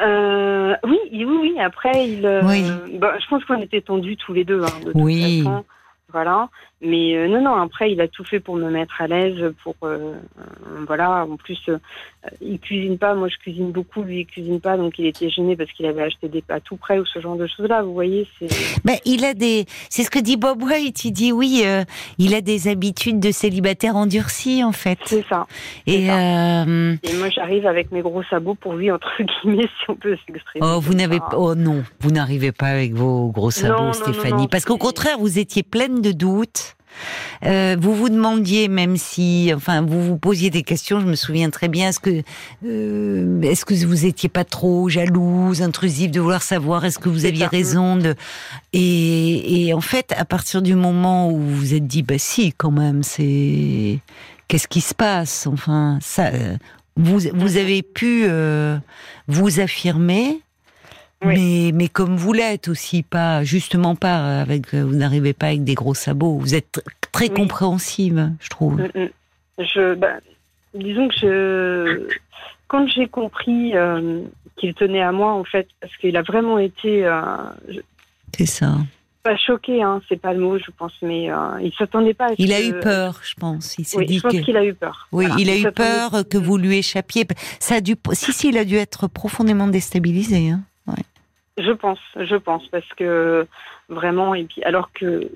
Euh, 0.00 0.74
oui, 0.84 0.98
oui, 1.12 1.24
oui. 1.40 1.54
Après, 1.60 2.08
il, 2.08 2.26
euh, 2.26 2.42
Oui. 2.44 2.62
bah, 2.98 3.14
je 3.18 3.26
pense 3.28 3.44
qu'on 3.44 3.60
était 3.62 3.80
tendus 3.80 4.16
tous 4.16 4.32
les 4.34 4.44
deux. 4.44 4.62
hein, 4.62 4.66
de 4.84 4.92
toute 4.92 5.00
Oui. 5.02 5.42
façon. 5.42 5.64
Voilà. 6.16 6.48
Mais 6.80 7.14
euh, 7.14 7.28
non, 7.28 7.42
non, 7.42 7.56
après, 7.56 7.92
il 7.92 8.00
a 8.00 8.08
tout 8.08 8.24
fait 8.24 8.40
pour 8.40 8.56
me 8.56 8.70
mettre 8.70 9.02
à 9.02 9.06
l'aise, 9.06 9.52
pour 9.62 9.74
euh, 9.82 10.14
euh, 10.38 10.84
voilà. 10.86 11.26
En 11.26 11.36
plus, 11.36 11.68
il 12.40 12.58
cuisine 12.58 12.98
pas. 12.98 13.14
Moi, 13.14 13.28
je 13.28 13.36
cuisine 13.36 13.70
beaucoup. 13.72 14.02
Lui, 14.02 14.20
il 14.20 14.26
cuisine 14.26 14.60
pas, 14.60 14.76
donc 14.76 14.98
il 14.98 15.06
était 15.06 15.28
gêné 15.30 15.56
parce 15.56 15.70
qu'il 15.72 15.86
avait 15.86 16.02
acheté 16.02 16.28
des 16.28 16.42
plats 16.42 16.60
tout 16.60 16.76
près 16.76 16.98
ou 16.98 17.06
ce 17.06 17.20
genre 17.20 17.36
de 17.36 17.46
choses-là. 17.46 17.82
Vous 17.82 17.94
voyez, 17.94 18.26
c'est. 18.38 18.48
Ben, 18.84 18.96
il 19.04 19.24
a 19.24 19.34
des. 19.34 19.66
C'est 19.90 20.02
ce 20.02 20.10
que 20.10 20.18
dit 20.18 20.36
Bob 20.36 20.62
White. 20.62 21.04
Il 21.04 21.12
dit 21.12 21.32
oui, 21.32 21.64
il 22.18 22.34
a 22.34 22.40
des 22.40 22.68
habitudes 22.68 23.20
de 23.20 23.30
célibataire 23.30 23.96
endurci, 23.96 24.62
en 24.64 24.72
fait. 24.72 24.98
C'est 25.06 25.24
ça. 25.28 25.46
Et, 25.86 26.04
Et 26.04 26.06
moi, 26.06 27.30
j'arrive 27.34 27.66
avec 27.66 27.92
mes 27.92 28.02
gros 28.02 28.22
sabots 28.24 28.54
pour 28.54 28.74
lui, 28.74 28.90
entre 28.90 29.10
guillemets, 29.42 29.68
si 29.80 29.90
on 29.90 29.94
peut 29.94 30.16
s'exprimer. 30.26 30.66
Oh, 30.66 30.80
vous 30.80 30.94
n'avez 30.94 31.18
pas. 31.18 31.36
Oh 31.36 31.54
non, 31.54 31.82
vous 32.00 32.10
n'arrivez 32.10 32.52
pas 32.52 32.66
avec 32.66 32.94
vos 32.94 33.30
gros 33.30 33.50
sabots, 33.50 33.92
Stéphanie, 33.92 34.48
parce 34.48 34.64
qu'au 34.64 34.78
contraire, 34.78 35.18
vous 35.18 35.38
étiez 35.38 35.62
pleine 35.62 36.00
de 36.00 36.12
doutes. 36.12 36.75
Euh, 37.44 37.76
vous 37.78 37.94
vous 37.94 38.08
demandiez, 38.08 38.68
même 38.68 38.96
si, 38.96 39.52
enfin, 39.54 39.82
vous 39.82 40.02
vous 40.02 40.16
posiez 40.16 40.50
des 40.50 40.62
questions. 40.62 41.00
Je 41.00 41.06
me 41.06 41.14
souviens 41.14 41.50
très 41.50 41.68
bien. 41.68 41.88
Est-ce 41.88 42.00
que, 42.00 42.22
euh, 42.64 43.42
est-ce 43.42 43.64
que 43.64 43.74
vous 43.84 44.06
étiez 44.06 44.28
pas 44.28 44.44
trop 44.44 44.88
jalouse, 44.88 45.62
intrusive 45.62 46.10
de 46.10 46.20
vouloir 46.20 46.42
savoir 46.42 46.84
Est-ce 46.84 46.98
que 46.98 47.08
vous 47.08 47.24
aviez 47.24 47.46
raison 47.46 47.96
de 47.96 48.14
et, 48.72 49.66
et, 49.66 49.74
en 49.74 49.80
fait, 49.80 50.12
à 50.16 50.24
partir 50.24 50.62
du 50.62 50.74
moment 50.74 51.30
où 51.30 51.38
vous 51.38 51.56
vous 51.56 51.74
êtes 51.74 51.86
dit, 51.86 52.02
bah 52.02 52.18
si, 52.18 52.52
quand 52.52 52.70
même, 52.70 53.02
c'est 53.02 54.00
qu'est-ce 54.48 54.68
qui 54.68 54.80
se 54.80 54.94
passe? 54.94 55.46
Enfin, 55.46 55.98
ça, 56.02 56.30
vous 56.96 57.20
vous 57.34 57.56
avez 57.56 57.82
pu 57.82 58.24
euh, 58.24 58.78
vous 59.28 59.60
affirmer. 59.60 60.40
Mais, 61.24 61.70
mais 61.72 61.88
comme 61.88 62.16
vous 62.16 62.32
l'êtes 62.32 62.68
aussi, 62.68 63.02
pas 63.02 63.42
justement 63.42 63.96
pas 63.96 64.42
avec, 64.42 64.74
vous 64.74 64.94
n'arrivez 64.94 65.32
pas 65.32 65.46
avec 65.46 65.64
des 65.64 65.74
gros 65.74 65.94
sabots. 65.94 66.38
Vous 66.38 66.54
êtes 66.54 66.82
très 67.10 67.30
compréhensive, 67.30 68.32
je 68.40 68.48
trouve. 68.48 68.82
Mm, 68.82 68.90
mm. 68.94 69.08
Je, 69.58 69.94
bah, 69.94 70.20
disons 70.74 71.08
que 71.08 71.14
je, 71.16 72.08
quand 72.68 72.86
j'ai 72.88 73.06
compris 73.06 73.76
euh, 73.76 74.22
qu'il 74.56 74.74
tenait 74.74 75.02
à 75.02 75.12
moi, 75.12 75.32
en 75.32 75.44
fait, 75.44 75.68
parce 75.80 75.96
qu'il 75.96 76.16
a 76.16 76.22
vraiment 76.22 76.58
été. 76.58 77.04
Euh, 77.04 77.24
c'est 78.36 78.46
ça. 78.46 78.74
Pas 79.22 79.36
choqué, 79.36 79.82
hein, 79.82 80.00
c'est 80.08 80.20
pas 80.20 80.32
le 80.32 80.40
mot, 80.40 80.58
je 80.58 80.70
pense, 80.76 80.92
mais 81.02 81.30
euh, 81.30 81.60
il 81.60 81.72
s'attendait 81.72 82.14
pas. 82.14 82.26
À 82.26 82.34
il 82.38 82.52
a 82.52 82.62
eu 82.62 82.78
peur, 82.78 83.20
je 83.24 83.34
pense. 83.34 83.76
Il 83.78 83.86
oui, 83.96 84.14
je 84.14 84.20
pense 84.20 84.40
qu'il 84.40 84.56
a 84.56 84.64
eu 84.64 84.74
peur. 84.74 85.08
Oui, 85.10 85.26
il 85.38 85.50
a 85.50 85.56
eu 85.56 85.72
peur 85.72 86.28
que 86.28 86.38
vous 86.38 86.56
lui 86.56 86.78
échappiez. 86.78 87.26
Ça 87.58 87.76
a 87.76 87.80
dû, 87.80 87.96
si 88.12 88.32
si, 88.32 88.50
il 88.50 88.58
a 88.58 88.64
dû 88.64 88.76
être 88.76 89.08
profondément 89.08 89.66
déstabilisé. 89.66 90.50
Hein. 90.50 90.60
Je 91.58 91.72
pense, 91.72 92.00
je 92.16 92.36
pense, 92.36 92.66
parce 92.68 92.88
que 92.96 93.46
vraiment, 93.88 94.34
et 94.34 94.44
puis 94.44 94.62
alors 94.62 94.92
que 94.92 95.30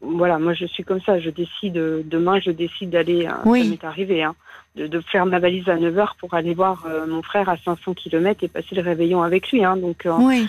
voilà, 0.00 0.38
moi 0.38 0.54
je 0.54 0.66
suis 0.66 0.84
comme 0.84 1.00
ça, 1.00 1.18
je 1.18 1.30
décide, 1.30 1.74
demain 1.74 2.38
je 2.40 2.50
décide 2.50 2.90
d'aller, 2.90 3.26
hein, 3.26 3.40
oui. 3.44 3.64
ça 3.64 3.70
m'est 3.70 3.84
arrivé, 3.84 4.22
hein, 4.22 4.34
de, 4.76 5.00
faire 5.00 5.26
ma 5.26 5.38
valise 5.38 5.68
à 5.68 5.76
9h 5.76 6.16
pour 6.18 6.34
aller 6.34 6.54
voir 6.54 6.84
euh, 6.86 7.06
mon 7.06 7.22
frère 7.22 7.48
à 7.48 7.56
500 7.56 7.94
km 7.94 8.44
et 8.44 8.48
passer 8.48 8.74
le 8.74 8.82
réveillon 8.82 9.22
avec 9.22 9.50
lui. 9.50 9.64
Hein, 9.64 9.76
donc 9.76 10.06
euh, 10.06 10.12
oui. 10.18 10.46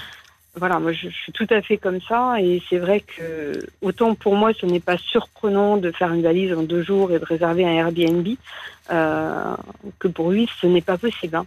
voilà, 0.56 0.80
moi 0.80 0.92
je, 0.92 1.10
suis 1.10 1.32
tout 1.32 1.48
à 1.50 1.62
fait 1.62 1.78
comme 1.78 2.02
ça 2.02 2.36
et 2.42 2.62
c'est 2.70 2.80
vrai 2.80 3.00
que 3.02 3.54
autant 3.82 4.16
pour 4.16 4.36
moi 4.36 4.52
ce 4.54 4.66
n'est 4.66 4.80
pas 4.80 4.98
surprenant 4.98 5.78
de 5.78 5.92
faire 5.92 6.14
une 6.14 6.22
valise 6.22 6.54
en 6.54 6.64
deux 6.64 6.84
jours 6.84 7.12
et 7.12 7.20
de 7.20 7.26
réserver 7.26 7.66
un 7.66 7.72
Airbnb 7.72 8.28
euh, 8.92 9.56
que 10.00 10.08
pour 10.08 10.32
lui 10.32 10.50
ce 10.62 10.68
n'est 10.68 10.82
pas 10.82 10.98
possible. 10.98 11.36
Hein. 11.38 11.46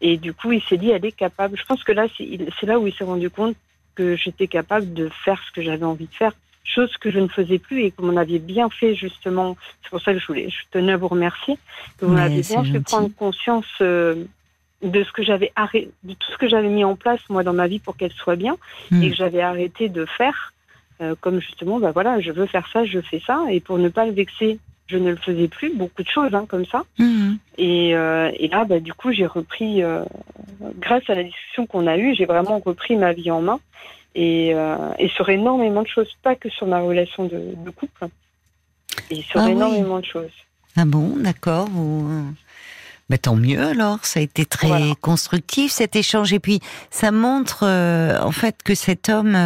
Et 0.00 0.16
du 0.16 0.32
coup, 0.32 0.52
il 0.52 0.62
s'est 0.62 0.78
dit, 0.78 0.90
elle 0.90 1.04
est 1.04 1.12
capable. 1.12 1.56
Je 1.56 1.64
pense 1.64 1.84
que 1.84 1.92
là, 1.92 2.06
c'est 2.16 2.66
là 2.66 2.78
où 2.78 2.86
il 2.86 2.94
s'est 2.94 3.04
rendu 3.04 3.30
compte 3.30 3.56
que 3.94 4.16
j'étais 4.16 4.46
capable 4.46 4.92
de 4.94 5.10
faire 5.24 5.40
ce 5.46 5.52
que 5.52 5.62
j'avais 5.62 5.84
envie 5.84 6.06
de 6.06 6.14
faire, 6.14 6.32
chose 6.64 6.96
que 6.98 7.10
je 7.10 7.18
ne 7.18 7.28
faisais 7.28 7.58
plus 7.58 7.82
et 7.82 7.90
que 7.90 8.00
vous 8.00 8.12
m'aviez 8.12 8.38
bien 8.38 8.70
fait 8.70 8.94
justement. 8.94 9.56
C'est 9.82 9.90
pour 9.90 10.00
ça 10.00 10.12
que 10.12 10.18
je 10.18 10.26
voulais, 10.26 10.48
je 10.48 10.62
tenais 10.70 10.92
à 10.92 10.96
vous 10.96 11.08
remercier, 11.08 11.58
que 11.98 12.06
vous 12.06 12.14
m'aviez 12.14 12.42
bien 12.42 12.64
fait 12.64 12.80
prendre 12.80 13.10
conscience 13.14 13.66
euh, 13.80 14.24
de 14.82 15.04
ce 15.04 15.12
que 15.12 15.22
j'avais 15.22 15.52
arrêté, 15.56 15.90
de 16.04 16.14
tout 16.14 16.32
ce 16.32 16.38
que 16.38 16.48
j'avais 16.48 16.68
mis 16.68 16.84
en 16.84 16.96
place 16.96 17.20
moi 17.28 17.42
dans 17.42 17.52
ma 17.52 17.66
vie 17.66 17.78
pour 17.78 17.96
qu'elle 17.96 18.12
soit 18.12 18.36
bien 18.36 18.56
hmm. 18.90 19.02
et 19.02 19.10
que 19.10 19.16
j'avais 19.16 19.42
arrêté 19.42 19.88
de 19.88 20.04
faire. 20.04 20.52
Euh, 21.02 21.14
comme 21.18 21.40
justement, 21.40 21.80
bah 21.80 21.92
voilà, 21.92 22.20
je 22.20 22.30
veux 22.30 22.44
faire 22.44 22.68
ça, 22.70 22.84
je 22.84 23.00
fais 23.00 23.22
ça, 23.26 23.46
et 23.50 23.60
pour 23.60 23.78
ne 23.78 23.88
pas 23.88 24.04
le 24.04 24.12
vexer 24.12 24.58
je 24.90 24.96
ne 24.98 25.10
le 25.10 25.16
faisais 25.16 25.48
plus, 25.48 25.74
beaucoup 25.74 26.02
de 26.02 26.08
choses 26.08 26.34
hein, 26.34 26.46
comme 26.48 26.66
ça. 26.66 26.82
Mhm. 26.98 27.38
Et, 27.58 27.94
euh, 27.94 28.30
et, 28.36 28.48
là, 28.48 28.64
bah, 28.64 28.80
du 28.80 28.92
coup, 28.92 29.12
j'ai 29.12 29.26
repris, 29.26 29.82
euh, 29.82 30.02
grâce 30.78 31.08
à 31.08 31.14
la 31.14 31.22
discussion 31.22 31.66
qu'on 31.66 31.86
a 31.86 31.96
eue, 31.96 32.14
j'ai 32.14 32.26
vraiment 32.26 32.58
repris 32.58 32.96
ma 32.96 33.12
vie 33.12 33.30
en 33.30 33.42
main. 33.42 33.60
Et, 34.14 34.52
euh, 34.54 34.76
et, 34.98 35.08
sur 35.08 35.28
énormément 35.28 35.82
de 35.82 35.88
choses, 35.88 36.08
pas 36.22 36.34
que 36.34 36.48
sur 36.48 36.66
ma 36.66 36.80
relation 36.80 37.26
de, 37.26 37.70
couple, 37.70 38.08
et 39.10 39.22
sur 39.22 39.40
ah 39.40 39.50
énormément 39.50 40.00
de 40.00 40.04
choses. 40.04 40.32
Ah 40.76 40.84
bon, 40.84 41.16
d'accord. 41.16 41.68
Bah, 43.08 43.18
tant 43.18 43.36
mieux 43.36 43.60
alors, 43.60 44.04
ça 44.04 44.18
a 44.20 44.22
été 44.22 44.44
très 44.44 44.94
constructif 45.00 45.70
cet 45.70 45.94
échange. 45.94 46.32
Et 46.32 46.40
puis, 46.40 46.60
ça 46.90 47.12
montre 47.12 47.64
en 47.64 48.32
fait 48.32 48.62
que 48.64 48.74
cet 48.74 49.08
homme, 49.08 49.36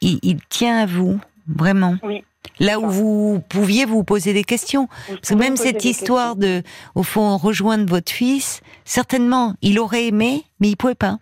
il, 0.00 0.18
il, 0.22 0.40
tient 0.48 0.78
à 0.78 0.86
vous, 0.86 1.20
vraiment. 1.46 1.96
Oui. 2.02 2.24
Là 2.58 2.80
où 2.80 2.88
vous 2.88 3.42
pouviez 3.48 3.84
vous 3.84 4.02
poser 4.02 4.32
des 4.32 4.44
questions. 4.44 4.88
Parce 5.08 5.28
que 5.30 5.34
même 5.34 5.56
cette 5.56 5.84
histoire 5.84 6.36
de, 6.36 6.62
au 6.94 7.02
fond, 7.02 7.36
rejoindre 7.36 7.86
votre 7.86 8.10
fils, 8.10 8.62
certainement, 8.84 9.54
il 9.62 9.78
aurait 9.78 10.06
aimé, 10.06 10.44
mais 10.60 10.68
il 10.68 10.76
pouvait 10.76 10.94
pas. 10.94 11.18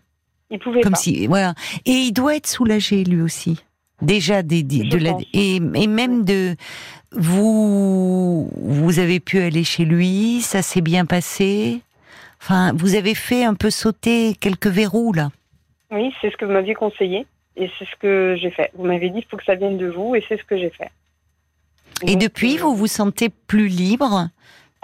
Il 0.51 0.59
pouvait 0.59 0.81
Comme 0.81 0.93
pas. 0.93 0.99
Si, 0.99 1.27
voilà. 1.27 1.55
Et 1.87 1.93
il 1.93 2.13
doit 2.13 2.37
être 2.37 2.47
soulagé, 2.47 3.03
lui 3.05 3.21
aussi. 3.21 3.65
Déjà, 4.03 4.43
des, 4.43 4.63
de 4.63 4.99
la, 4.99 5.17
et, 5.33 5.57
et, 5.57 5.87
même 5.87 6.25
de, 6.25 6.57
vous, 7.13 8.51
vous 8.55 8.99
avez 8.99 9.19
pu 9.19 9.41
aller 9.41 9.65
chez 9.65 9.85
lui, 9.85 10.41
ça 10.41 10.63
s'est 10.63 10.83
bien 10.83 11.07
passé. 11.07 11.81
Enfin, 12.41 12.73
vous 12.75 12.95
avez 12.95 13.15
fait 13.15 13.45
un 13.45 13.55
peu 13.55 13.71
sauter 13.71 14.35
quelques 14.39 14.67
verrous, 14.67 15.13
là. 15.13 15.31
Oui, 15.91 16.13
c'est 16.21 16.31
ce 16.31 16.37
que 16.37 16.45
vous 16.45 16.53
m'aviez 16.53 16.75
conseillé. 16.75 17.27
Et 17.57 17.71
c'est 17.79 17.85
ce 17.85 17.97
que 17.99 18.37
j'ai 18.37 18.51
fait. 18.51 18.71
Vous 18.75 18.85
m'avez 18.85 19.11
dit 19.11 19.21
qu'il 19.21 19.29
faut 19.31 19.37
que 19.37 19.45
ça 19.45 19.55
vienne 19.55 19.79
de 19.79 19.87
vous, 19.87 20.15
et 20.15 20.25
c'est 20.29 20.37
ce 20.37 20.45
que 20.45 20.59
j'ai 20.59 20.71
fait. 20.71 20.91
Et 22.07 22.17
depuis, 22.17 22.57
vous 22.57 22.75
vous 22.75 22.87
sentez 22.87 23.29
plus 23.29 23.69
libre 23.69 24.29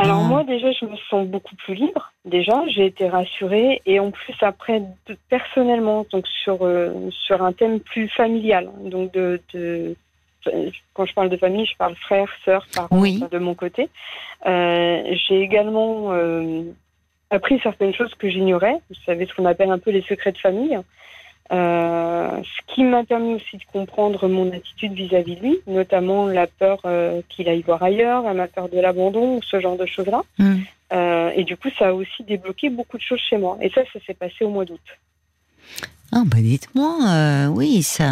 alors 0.01 0.23
moi 0.23 0.45
déjà 0.45 0.73
je 0.73 0.87
me 0.87 0.97
sens 1.11 1.27
beaucoup 1.27 1.55
plus 1.57 1.75
libre. 1.75 2.13
Déjà 2.25 2.63
j'ai 2.69 2.87
été 2.87 3.07
rassurée 3.09 3.83
et 3.85 4.01
en 4.01 4.11
plus 4.11 4.35
après 4.41 4.83
personnellement 5.29 6.07
donc 6.11 6.27
sur 6.27 6.65
euh, 6.65 7.11
sur 7.11 7.43
un 7.43 7.53
thème 7.53 7.81
plus 7.81 8.09
familial 8.09 8.71
donc 8.85 9.13
de, 9.13 9.43
de, 9.53 9.95
quand 10.95 11.05
je 11.05 11.13
parle 11.13 11.29
de 11.29 11.37
famille 11.37 11.67
je 11.67 11.77
parle 11.77 11.95
frère 11.97 12.31
sœur 12.47 12.67
parents 12.75 13.03
de 13.03 13.39
mon 13.39 13.55
côté. 13.55 13.91
Euh, 14.47 15.03
j'ai 15.29 15.43
également 15.43 16.13
euh, 16.13 16.63
appris 17.29 17.61
certaines 17.63 17.95
choses 17.95 18.15
que 18.15 18.31
j'ignorais. 18.31 18.81
Vous 18.89 18.97
savez 19.05 19.27
ce 19.27 19.35
qu'on 19.35 19.45
appelle 19.45 19.71
un 19.71 19.79
peu 19.79 19.91
les 19.91 20.03
secrets 20.03 20.33
de 20.33 20.39
famille. 20.39 20.79
Euh, 21.53 22.43
ce 22.45 22.75
qui 22.75 22.85
m'a 22.85 23.03
permis 23.03 23.35
aussi 23.35 23.57
de 23.57 23.65
comprendre 23.73 24.29
mon 24.29 24.53
attitude 24.53 24.93
vis-à-vis 24.93 25.35
de 25.35 25.41
lui, 25.41 25.59
notamment 25.67 26.27
la 26.27 26.47
peur 26.47 26.79
euh, 26.85 27.23
qu'il 27.29 27.49
aille 27.49 27.63
voir 27.63 27.83
ailleurs, 27.83 28.33
la 28.33 28.47
peur 28.47 28.69
de 28.69 28.79
l'abandon 28.79 29.41
ce 29.43 29.61
genre 29.61 29.77
de 29.77 29.87
choses-là. 29.87 30.23
Mm. 30.39 30.55
Euh, 30.93 31.31
et 31.35 31.43
du 31.43 31.57
coup, 31.57 31.69
ça 31.77 31.89
a 31.89 31.93
aussi 31.93 32.23
débloqué 32.23 32.71
beaucoup 32.71 32.97
de 32.99 33.03
choses 33.03 33.21
chez 33.29 33.37
moi. 33.37 33.59
Et 33.61 33.71
ça, 33.71 33.83
ça 33.93 33.99
s'est 34.07 34.15
passé 34.15 34.45
au 34.45 34.51
mois 34.51 34.65
d'août. 34.65 34.81
Ah, 36.13 36.23
bah 36.27 36.39
dites-moi, 36.41 37.49
oui, 37.51 37.83
ça. 37.83 38.11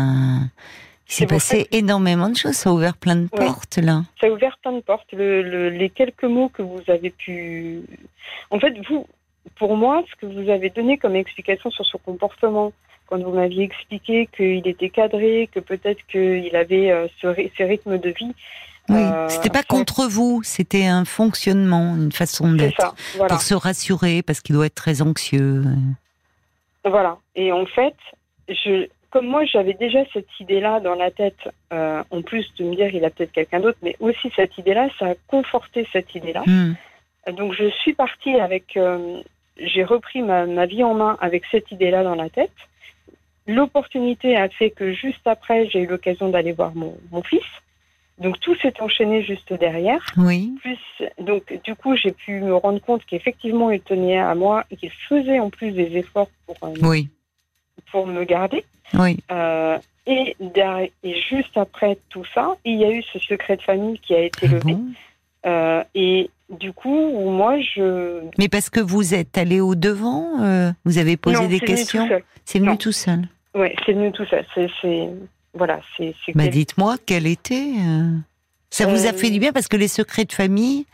Il 1.08 1.14
s'est 1.14 1.26
passé 1.26 1.66
énormément 1.72 2.28
de 2.28 2.36
choses, 2.36 2.54
ça 2.54 2.70
a 2.70 2.72
ouvert 2.72 2.96
plein 2.96 3.16
de 3.16 3.28
portes 3.28 3.78
là. 3.78 4.02
Ça 4.20 4.26
a 4.26 4.30
ouvert 4.30 4.58
plein 4.58 4.72
de 4.72 4.80
portes. 4.80 5.10
les 5.12 5.90
quelques 5.94 6.24
mots 6.24 6.48
que 6.48 6.62
vous 6.62 6.82
avez 6.88 7.10
pu. 7.10 7.80
En 8.50 8.60
fait, 8.60 8.74
vous, 8.88 9.06
pour 9.56 9.76
moi, 9.76 10.04
ce 10.10 10.16
que 10.16 10.26
vous 10.26 10.50
avez 10.50 10.70
donné 10.70 10.98
comme 10.98 11.16
explication 11.16 11.70
sur 11.70 11.86
son 11.86 11.98
comportement, 11.98 12.72
quand 13.08 13.22
vous 13.22 13.32
m'aviez 13.32 13.64
expliqué 13.64 14.28
qu'il 14.36 14.66
était 14.68 14.90
cadré, 14.90 15.48
que 15.52 15.60
peut-être 15.60 16.04
qu'il 16.06 16.54
avait 16.54 16.90
euh, 16.90 17.06
ce, 17.20 17.62
rythmes 17.62 17.98
de 17.98 18.10
vie. 18.10 18.34
Oui, 18.90 19.00
euh, 19.00 19.28
c'était 19.28 19.50
pas 19.50 19.62
contre 19.62 20.06
vous, 20.06 20.42
c'était 20.42 20.86
un 20.86 21.04
fonctionnement, 21.04 21.94
une 21.96 22.12
façon 22.12 22.52
d'être, 22.52 22.94
pour 23.28 23.42
se 23.42 23.54
rassurer 23.54 24.22
parce 24.22 24.40
qu'il 24.40 24.54
doit 24.54 24.66
être 24.66 24.74
très 24.74 25.02
anxieux. 25.02 25.62
Voilà. 26.84 27.18
Et 27.34 27.52
en 27.52 27.66
fait, 27.66 27.96
je, 28.48 28.86
comme 29.10 29.26
moi, 29.26 29.44
j'avais 29.44 29.74
déjà 29.74 30.00
cette 30.12 30.40
idée-là 30.40 30.80
dans 30.80 30.94
la 30.94 31.10
tête, 31.10 31.50
euh, 31.72 32.02
en 32.10 32.22
plus 32.22 32.46
de 32.58 32.64
me 32.64 32.74
dire 32.76 32.94
il 32.94 33.04
a 33.04 33.10
peut-être 33.10 33.32
quelqu'un 33.32 33.60
d'autre, 33.60 33.78
mais 33.82 33.96
aussi 34.00 34.30
cette 34.36 34.56
idée-là, 34.56 34.88
ça 34.98 35.08
a 35.08 35.14
conforté 35.26 35.86
cette 35.92 36.14
idée-là. 36.14 36.42
Hmm. 36.46 36.74
Donc 37.32 37.52
je 37.52 37.68
suis 37.68 37.92
partie 37.92 38.36
avec, 38.36 38.78
j'ai 39.58 39.84
repris 39.84 40.22
ma, 40.22 40.46
ma, 40.46 40.64
vie 40.64 40.82
en 40.82 40.94
main 40.94 41.18
avec 41.20 41.44
cette 41.50 41.70
idée-là 41.72 42.02
dans 42.04 42.14
la 42.14 42.30
tête. 42.30 42.52
L'opportunité 43.48 44.36
a 44.36 44.48
fait 44.50 44.70
que 44.70 44.92
juste 44.92 45.26
après, 45.26 45.68
j'ai 45.70 45.80
eu 45.80 45.86
l'occasion 45.86 46.28
d'aller 46.28 46.52
voir 46.52 46.72
mon, 46.74 46.94
fils. 47.22 47.40
Donc 48.18 48.38
tout 48.40 48.54
s'est 48.56 48.74
enchaîné 48.80 49.22
juste 49.22 49.52
derrière. 49.54 50.04
Oui. 50.18 50.52
Plus, 50.60 51.08
donc 51.18 51.58
du 51.64 51.74
coup, 51.74 51.96
j'ai 51.96 52.12
pu 52.12 52.40
me 52.40 52.54
rendre 52.54 52.78
compte 52.80 53.04
qu'effectivement, 53.06 53.70
il 53.70 53.80
tenait 53.80 54.18
à 54.18 54.34
moi 54.34 54.64
et 54.70 54.76
qu'il 54.76 54.90
faisait 55.08 55.40
en 55.40 55.48
plus 55.48 55.70
des 55.72 55.96
efforts 55.96 56.28
pour, 56.46 56.56
euh, 56.62 56.74
oui. 56.82 57.08
pour 57.90 58.06
me 58.06 58.24
garder. 58.24 58.64
Oui. 58.92 59.16
Euh, 59.30 59.78
et, 60.06 60.36
derrière- 60.40 60.90
et 61.02 61.20
juste 61.30 61.56
après 61.56 61.96
tout 62.10 62.24
ça, 62.34 62.56
il 62.66 62.78
y 62.78 62.84
a 62.84 62.90
eu 62.90 63.02
ce 63.12 63.18
secret 63.18 63.56
de 63.56 63.62
famille 63.62 63.98
qui 63.98 64.14
a 64.14 64.20
été 64.20 64.40
Ah 64.42 64.52
levé. 64.52 64.72
bon? 64.74 64.84
Euh, 65.46 65.84
et 65.94 66.28
du 66.50 66.72
coup, 66.72 67.12
moi, 67.30 67.58
je. 67.60 68.20
Mais 68.36 68.48
parce 68.48 68.68
que 68.68 68.80
vous 68.80 69.14
êtes 69.14 69.38
allé 69.38 69.60
au 69.60 69.74
devant, 69.74 70.74
vous 70.84 70.98
avez 70.98 71.16
posé 71.16 71.36
non, 71.40 71.48
des 71.48 71.60
questions? 71.60 72.08
C'est 72.44 72.58
venu 72.58 72.76
tout 72.76 72.92
seul. 72.92 73.28
Ouais, 73.54 73.74
c'est 73.84 73.92
venu 73.92 74.12
tout 74.12 74.24
seul. 74.26 74.44
C'est, 74.54 75.08
voilà, 75.54 75.80
c'est. 75.96 76.14
Bah, 76.34 76.44
quel- 76.44 76.50
dites-moi 76.52 76.96
quel 77.06 77.26
était. 77.26 77.72
euh, 77.78 78.16
Ça 78.70 78.86
vous 78.86 79.06
a 79.06 79.10
Euh, 79.10 79.12
fait 79.14 79.30
du 79.30 79.38
bien 79.40 79.52
parce 79.52 79.66
que 79.68 79.76
les 79.78 79.88
secrets 79.88 80.26
de 80.26 80.32
famille, 80.32 80.84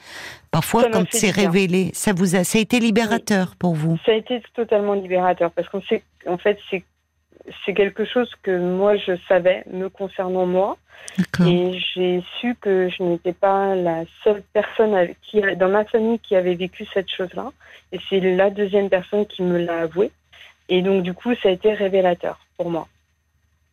parfois 0.52 0.82
Ça 0.82 0.90
quand 0.90 1.04
c'est 1.11 1.30
révélé, 1.30 1.90
ça 1.92 2.12
vous 2.12 2.37
a, 2.37 2.44
ça 2.44 2.58
a 2.58 2.61
été 2.61 2.78
libérateur 2.78 3.56
pour 3.56 3.75
vous? 3.75 3.99
Ça 4.06 4.12
a 4.12 4.14
été 4.14 4.40
totalement 4.54 4.94
libérateur 4.94 5.50
parce 5.50 5.68
qu'en 5.68 5.82
sait, 5.82 6.02
en 6.28 6.38
fait, 6.38 6.56
c'est, 6.70 6.84
c'est 7.66 7.75
quelque 7.75 8.04
chose 8.04 8.30
que 8.44 8.56
moi 8.56 8.96
je 8.96 9.12
savais 9.28 9.64
me 9.73 9.88
concernant 9.88 10.46
moi. 10.46 10.76
D'accord. 11.18 11.49
Et 11.49 11.78
j'ai 11.94 12.23
su 12.40 12.54
que 12.61 12.88
je 12.88 13.02
n'étais 13.02 13.32
pas 13.32 13.75
la 13.75 14.04
seule 14.23 14.42
personne 14.52 14.96
qui, 15.23 15.42
dans 15.56 15.68
ma 15.68 15.84
famille 15.84 16.20
qui 16.20 16.37
avait 16.37 16.54
vécu 16.54 16.87
cette 16.94 17.11
chose-là. 17.11 17.50
Et 17.92 17.99
c'est 18.08 18.20
la 18.20 18.50
deuxième 18.50 18.88
personne 18.88 19.26
qui 19.26 19.42
me 19.42 19.58
l'a 19.58 19.80
avoué. 19.80 20.12
Et 20.68 20.83
donc, 20.83 21.02
du 21.02 21.12
coup, 21.12 21.35
ça 21.42 21.49
a 21.49 21.52
été 21.52 21.73
révélateur 21.75 22.38
pour 22.56 22.71
moi. 22.71 22.88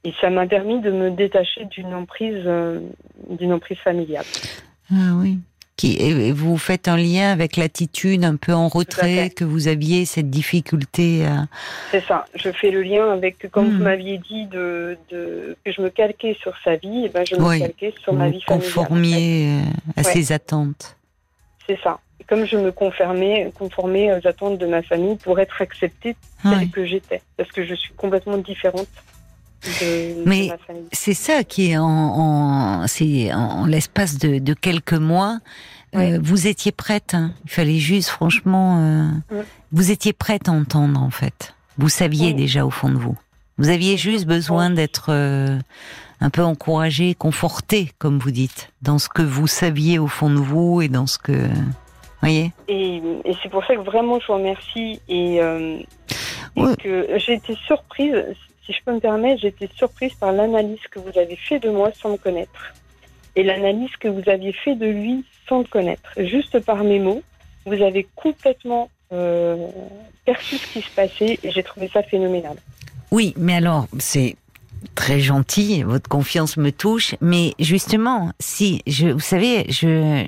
Et 0.04 0.14
ça 0.20 0.30
m'a 0.30 0.48
permis 0.48 0.82
de 0.82 0.92
me 0.92 1.12
détacher 1.12 1.66
d'une 1.66 1.94
emprise, 1.94 2.42
euh, 2.46 2.80
d'une 3.30 3.54
emprise 3.54 3.78
familiale. 3.78 4.26
Ah 4.92 5.14
oui. 5.16 5.38
Qui, 5.78 5.96
et 6.00 6.32
vous 6.32 6.58
faites 6.58 6.88
un 6.88 6.98
lien 6.98 7.32
avec 7.32 7.56
l'attitude 7.56 8.24
un 8.26 8.36
peu 8.36 8.54
en 8.54 8.68
retrait 8.68 9.30
que 9.30 9.44
vous 9.46 9.68
aviez, 9.68 10.06
cette 10.06 10.30
difficulté 10.30 11.26
à. 11.26 11.48
C'est 11.92 12.04
ça. 12.06 12.26
Je 12.36 12.52
fais 12.52 12.72
le 12.72 12.82
lien 12.84 13.10
avec, 13.12 13.50
comme 13.52 13.68
Hmm. 13.70 13.78
vous 13.78 13.84
m'aviez 13.84 14.18
dit, 14.20 14.46
de, 14.48 14.98
de- 15.10 15.56
que 15.66 15.72
je 15.72 15.82
me 15.82 15.90
calquais 15.90 16.36
sur 16.42 16.54
sa 16.64 16.76
vie, 16.76 17.06
et 17.06 17.10
ben 17.10 17.24
je 17.26 17.36
me 17.36 17.42
Oui. 17.48 17.60
calquais 17.60 17.94
sur 18.04 18.12
vous 18.14 18.20
ma 18.20 18.30
vie 18.30 18.42
familiale. 18.42 18.68
conformiez 18.74 19.60
euh, 19.62 19.62
à 19.96 20.02
Ouais. 20.02 20.14
ses 20.14 20.32
attentes. 20.32 20.98
C'est 21.68 21.80
ça. 21.84 22.00
Et 22.22 22.24
comme 22.30 22.46
je 22.46 22.56
me 22.56 22.72
conformais, 22.72 23.52
conformais 23.58 24.14
aux 24.14 24.26
attentes 24.28 24.58
de 24.60 24.68
ma 24.68 24.82
famille 24.84 25.16
pour 25.18 25.40
être 25.40 25.62
acceptée 25.62 26.16
telle 26.44 26.52
Ouais. 26.54 26.68
que 26.68 26.86
j'étais, 26.86 27.22
parce 27.36 27.52
que 27.52 27.66
je 27.66 27.74
suis 27.76 27.94
complètement 27.96 28.38
différente 28.38 28.88
de, 29.82 30.24
Mais. 30.26 30.50
C'est 30.92 31.14
ça 31.14 31.44
qui 31.44 31.72
est 31.72 31.78
en, 31.78 31.84
en, 31.86 32.88
c'est 32.88 33.34
en, 33.34 33.62
en 33.62 33.66
l'espace 33.66 34.18
de, 34.18 34.40
de 34.40 34.54
quelques 34.54 34.94
mois. 34.94 35.40
euh, 35.96 36.20
vous 36.22 36.48
étiez 36.48 36.72
prête. 36.72 37.14
hein. 37.14 37.34
Il 37.46 37.52
fallait 37.52 37.80
juste, 37.80 38.10
franchement, 38.10 38.78
euh, 39.34 39.44
vous 39.72 39.92
étiez 39.92 40.14
prête 40.14 40.48
à 40.48 40.52
entendre 40.52 41.02
en 41.02 41.10
fait. 41.12 41.54
Vous 41.78 41.90
saviez 41.90 42.34
déjà 42.34 42.66
au 42.66 42.70
fond 42.72 42.90
de 42.90 42.96
vous. 42.98 43.18
Vous 43.58 43.70
aviez 43.70 43.98
juste 43.98 44.26
besoin 44.26 44.70
d'être 44.72 45.08
euh, 45.10 45.58
un 46.22 46.30
peu 46.30 46.44
encouragée, 46.44 47.14
confortée, 47.16 47.92
comme 48.00 48.18
vous 48.20 48.32
dites, 48.32 48.72
dans 48.82 48.98
ce 49.00 49.10
que 49.10 49.22
vous 49.22 49.48
saviez 49.48 50.00
au 50.00 50.08
fond 50.08 50.30
de 50.30 50.40
vous 50.40 50.82
et 50.82 50.88
dans 50.88 51.06
ce 51.08 51.18
que, 51.20 51.50
voyez. 52.22 52.52
Et, 52.68 53.02
et 53.26 53.36
c'est 53.42 53.50
pour 53.50 53.66
ça 53.66 53.76
que 53.76 53.82
vraiment 53.82 54.20
je 54.20 54.28
vous 54.28 54.34
remercie 54.34 55.00
et, 55.08 55.42
euh, 55.42 55.80
et 56.56 56.76
que 56.78 57.08
j'ai 57.18 57.34
été 57.34 57.56
surprise, 57.66 58.16
si 58.66 58.74
je 58.74 58.80
peux 58.86 58.94
me 58.94 59.00
permettre, 59.00 59.42
j'ai 59.42 59.50
été 59.50 59.70
surprise 59.76 60.14
par 60.14 60.32
l'analyse 60.32 60.80
que 60.90 61.00
vous 61.00 61.18
avez 61.18 61.36
fait 61.36 61.60
de 61.60 61.70
moi 61.70 61.92
sans 61.94 62.12
me 62.12 62.18
connaître. 62.18 62.74
Et 63.36 63.44
l'analyse 63.44 63.96
que 64.00 64.08
vous 64.08 64.30
aviez 64.30 64.52
fait 64.52 64.76
de 64.76 64.88
lui 64.88 65.26
sans 65.48 65.60
le 65.60 65.66
connaître. 65.66 66.12
Juste 66.18 66.60
par 66.60 66.84
mes 66.84 67.00
mots, 67.00 67.24
vous 67.66 67.82
avez 67.82 68.08
complètement 68.16 68.90
euh, 69.14 69.68
perçu 70.26 70.58
ce 70.58 70.68
qui 70.68 70.82
se 70.82 70.90
passait 70.92 71.40
et 71.44 71.52
j'ai 71.52 71.64
trouvé 71.64 71.90
ça 71.92 72.04
phénoménal. 72.04 72.56
Oui, 73.12 73.34
mais 73.38 73.56
alors, 73.56 73.88
c'est 74.00 74.36
très 74.96 75.20
gentil, 75.20 75.84
votre 75.84 76.10
confiance 76.10 76.58
me 76.58 76.72
touche, 76.72 77.16
mais 77.22 77.54
justement, 77.60 78.32
si, 78.40 78.82
je, 78.88 79.08
vous 79.08 79.20
savez, 79.20 79.66
je, 79.70 80.26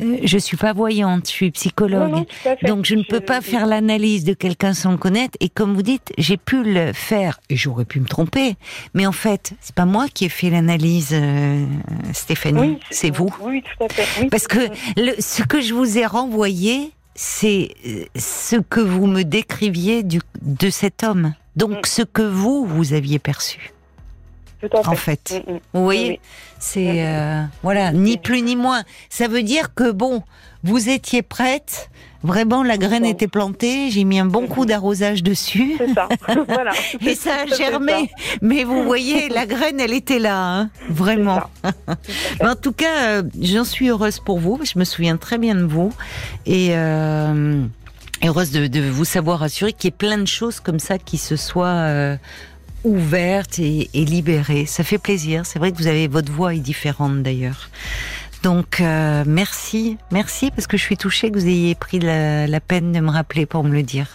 euh, 0.00 0.18
je 0.22 0.38
suis 0.38 0.56
pas 0.56 0.72
voyante, 0.72 1.26
je 1.26 1.32
suis 1.32 1.50
psychologue. 1.50 2.10
Non, 2.10 2.26
non. 2.46 2.56
Donc 2.68 2.84
je 2.84 2.94
ne 2.94 3.02
peux 3.02 3.20
pas 3.20 3.40
faire 3.40 3.66
l'analyse 3.66 4.24
de 4.24 4.32
quelqu'un 4.34 4.72
sans 4.74 4.90
le 4.92 4.96
connaître. 4.98 5.36
Et 5.40 5.48
comme 5.48 5.74
vous 5.74 5.82
dites, 5.82 6.12
j'ai 6.18 6.36
pu 6.36 6.62
le 6.62 6.92
faire 6.92 7.40
et 7.50 7.56
j'aurais 7.56 7.84
pu 7.84 8.00
me 8.00 8.06
tromper. 8.06 8.56
Mais 8.94 9.06
en 9.06 9.12
fait, 9.12 9.52
c'est 9.60 9.74
pas 9.74 9.84
moi 9.86 10.06
qui 10.12 10.24
ai 10.24 10.28
fait 10.28 10.50
l'analyse, 10.50 11.10
euh, 11.12 11.64
Stéphanie. 12.12 12.60
Oui, 12.60 12.78
c'est 12.90 13.10
vous. 13.10 13.34
Oui, 13.40 13.62
tout 13.62 13.84
à 13.84 13.88
fait. 13.88 14.22
Oui. 14.22 14.28
Parce 14.30 14.46
que 14.46 14.58
le, 14.96 15.12
ce 15.18 15.42
que 15.42 15.60
je 15.60 15.74
vous 15.74 15.98
ai 15.98 16.06
renvoyé, 16.06 16.92
c'est 17.14 17.74
euh, 17.86 18.04
ce 18.16 18.56
que 18.56 18.80
vous 18.80 19.06
me 19.06 19.22
décriviez 19.22 20.02
du, 20.02 20.20
de 20.42 20.70
cet 20.70 21.04
homme. 21.04 21.34
Donc 21.56 21.70
Mm. 21.70 21.80
ce 21.86 22.02
que 22.02 22.22
vous, 22.22 22.66
vous 22.66 22.94
aviez 22.94 23.20
perçu, 23.20 23.70
fait. 24.68 24.88
en 24.88 24.94
fait. 24.94 25.42
Mm, 25.46 25.52
mm. 25.52 25.58
Vous 25.74 25.84
voyez 25.84 26.08
Oui, 26.10 26.20
C'est 26.58 27.04
euh, 27.06 27.42
voilà, 27.62 27.92
ni 27.92 28.16
plus 28.18 28.42
ni 28.42 28.56
moins. 28.56 28.82
Ça 29.10 29.28
veut 29.28 29.42
dire 29.42 29.74
que 29.74 29.90
bon, 29.90 30.22
vous 30.62 30.88
étiez 30.88 31.22
prête. 31.22 31.90
Vraiment, 32.22 32.62
la 32.62 32.78
graine 32.78 33.02
Bon. 33.02 33.10
était 33.10 33.28
plantée. 33.28 33.90
J'ai 33.90 34.04
mis 34.04 34.18
un 34.18 34.24
bon 34.24 34.46
coup 34.46 34.64
d'arrosage 34.64 35.22
dessus. 35.22 35.74
C'est 35.76 35.92
ça. 35.92 36.08
voilà. 36.48 36.72
Et 37.02 37.14
ça 37.14 37.42
a 37.42 37.46
germé. 37.54 38.10
Mais 38.40 38.64
vous 38.64 38.82
voyez, 38.82 39.28
la 39.28 39.44
graine, 39.44 39.78
elle 39.78 39.92
était 39.92 40.18
là, 40.18 40.40
hein, 40.40 40.70
vraiment. 40.88 41.42
Mais 42.40 42.48
en 42.48 42.56
tout 42.56 42.72
cas, 42.72 43.08
euh, 43.08 43.22
j'en 43.38 43.64
suis 43.64 43.90
heureuse 43.90 44.20
pour 44.20 44.38
vous. 44.38 44.58
Je 44.64 44.78
me 44.78 44.84
souviens 44.84 45.18
très 45.18 45.36
bien 45.36 45.54
de 45.54 45.64
vous. 45.64 45.92
Et 46.46 46.68
euh, 46.70 47.62
heureuse 48.24 48.52
de, 48.52 48.68
de 48.68 48.80
vous 48.80 49.04
savoir 49.04 49.42
assurer 49.42 49.74
qu'il 49.74 49.88
y 49.88 49.92
ait 49.92 49.96
plein 49.96 50.16
de 50.16 50.26
choses 50.26 50.60
comme 50.60 50.78
ça 50.78 50.96
qui 50.96 51.18
se 51.18 51.36
soient 51.36 51.66
euh, 51.66 52.16
ouvertes 52.84 53.58
et, 53.58 53.90
et 53.94 54.04
libérées. 54.04 54.66
Ça 54.66 54.84
fait 54.84 54.98
plaisir. 54.98 55.44
C'est 55.46 55.58
vrai 55.58 55.72
que 55.72 55.78
vous 55.78 55.86
avez 55.86 56.08
votre 56.08 56.30
voix 56.30 56.54
est 56.54 56.58
différente 56.58 57.22
d'ailleurs. 57.22 57.68
Donc 58.42 58.80
euh, 58.80 59.24
merci, 59.26 59.96
merci 60.10 60.50
parce 60.50 60.66
que 60.66 60.76
je 60.76 60.82
suis 60.82 60.98
touchée 60.98 61.30
que 61.30 61.38
vous 61.38 61.48
ayez 61.48 61.74
pris 61.74 61.98
la, 61.98 62.46
la 62.46 62.60
peine 62.60 62.92
de 62.92 63.00
me 63.00 63.10
rappeler 63.10 63.46
pour 63.46 63.64
me 63.64 63.72
le 63.72 63.82
dire. 63.82 64.06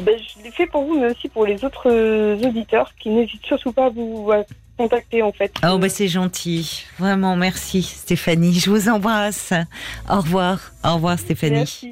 Ben, 0.00 0.18
je 0.18 0.42
l'ai 0.42 0.50
fait 0.50 0.66
pour 0.66 0.84
vous, 0.84 0.98
mais 0.98 1.12
aussi 1.12 1.28
pour 1.28 1.46
les 1.46 1.64
autres 1.64 1.88
euh, 1.88 2.36
auditeurs 2.42 2.92
qui 3.00 3.08
n'hésitent 3.08 3.46
surtout 3.46 3.72
pas 3.72 3.86
à 3.86 3.90
vous 3.90 4.30
à 4.32 4.42
contacter 4.76 5.22
en 5.22 5.32
fait. 5.32 5.54
Oh 5.64 5.78
bah 5.78 5.88
c'est 5.88 6.08
gentil, 6.08 6.84
vraiment 6.98 7.34
merci 7.36 7.82
Stéphanie, 7.82 8.58
je 8.58 8.68
vous 8.68 8.88
embrasse. 8.88 9.52
Au 10.10 10.16
revoir, 10.16 10.72
au 10.84 10.94
revoir 10.94 11.18
Stéphanie. 11.18 11.58
Merci. 11.58 11.84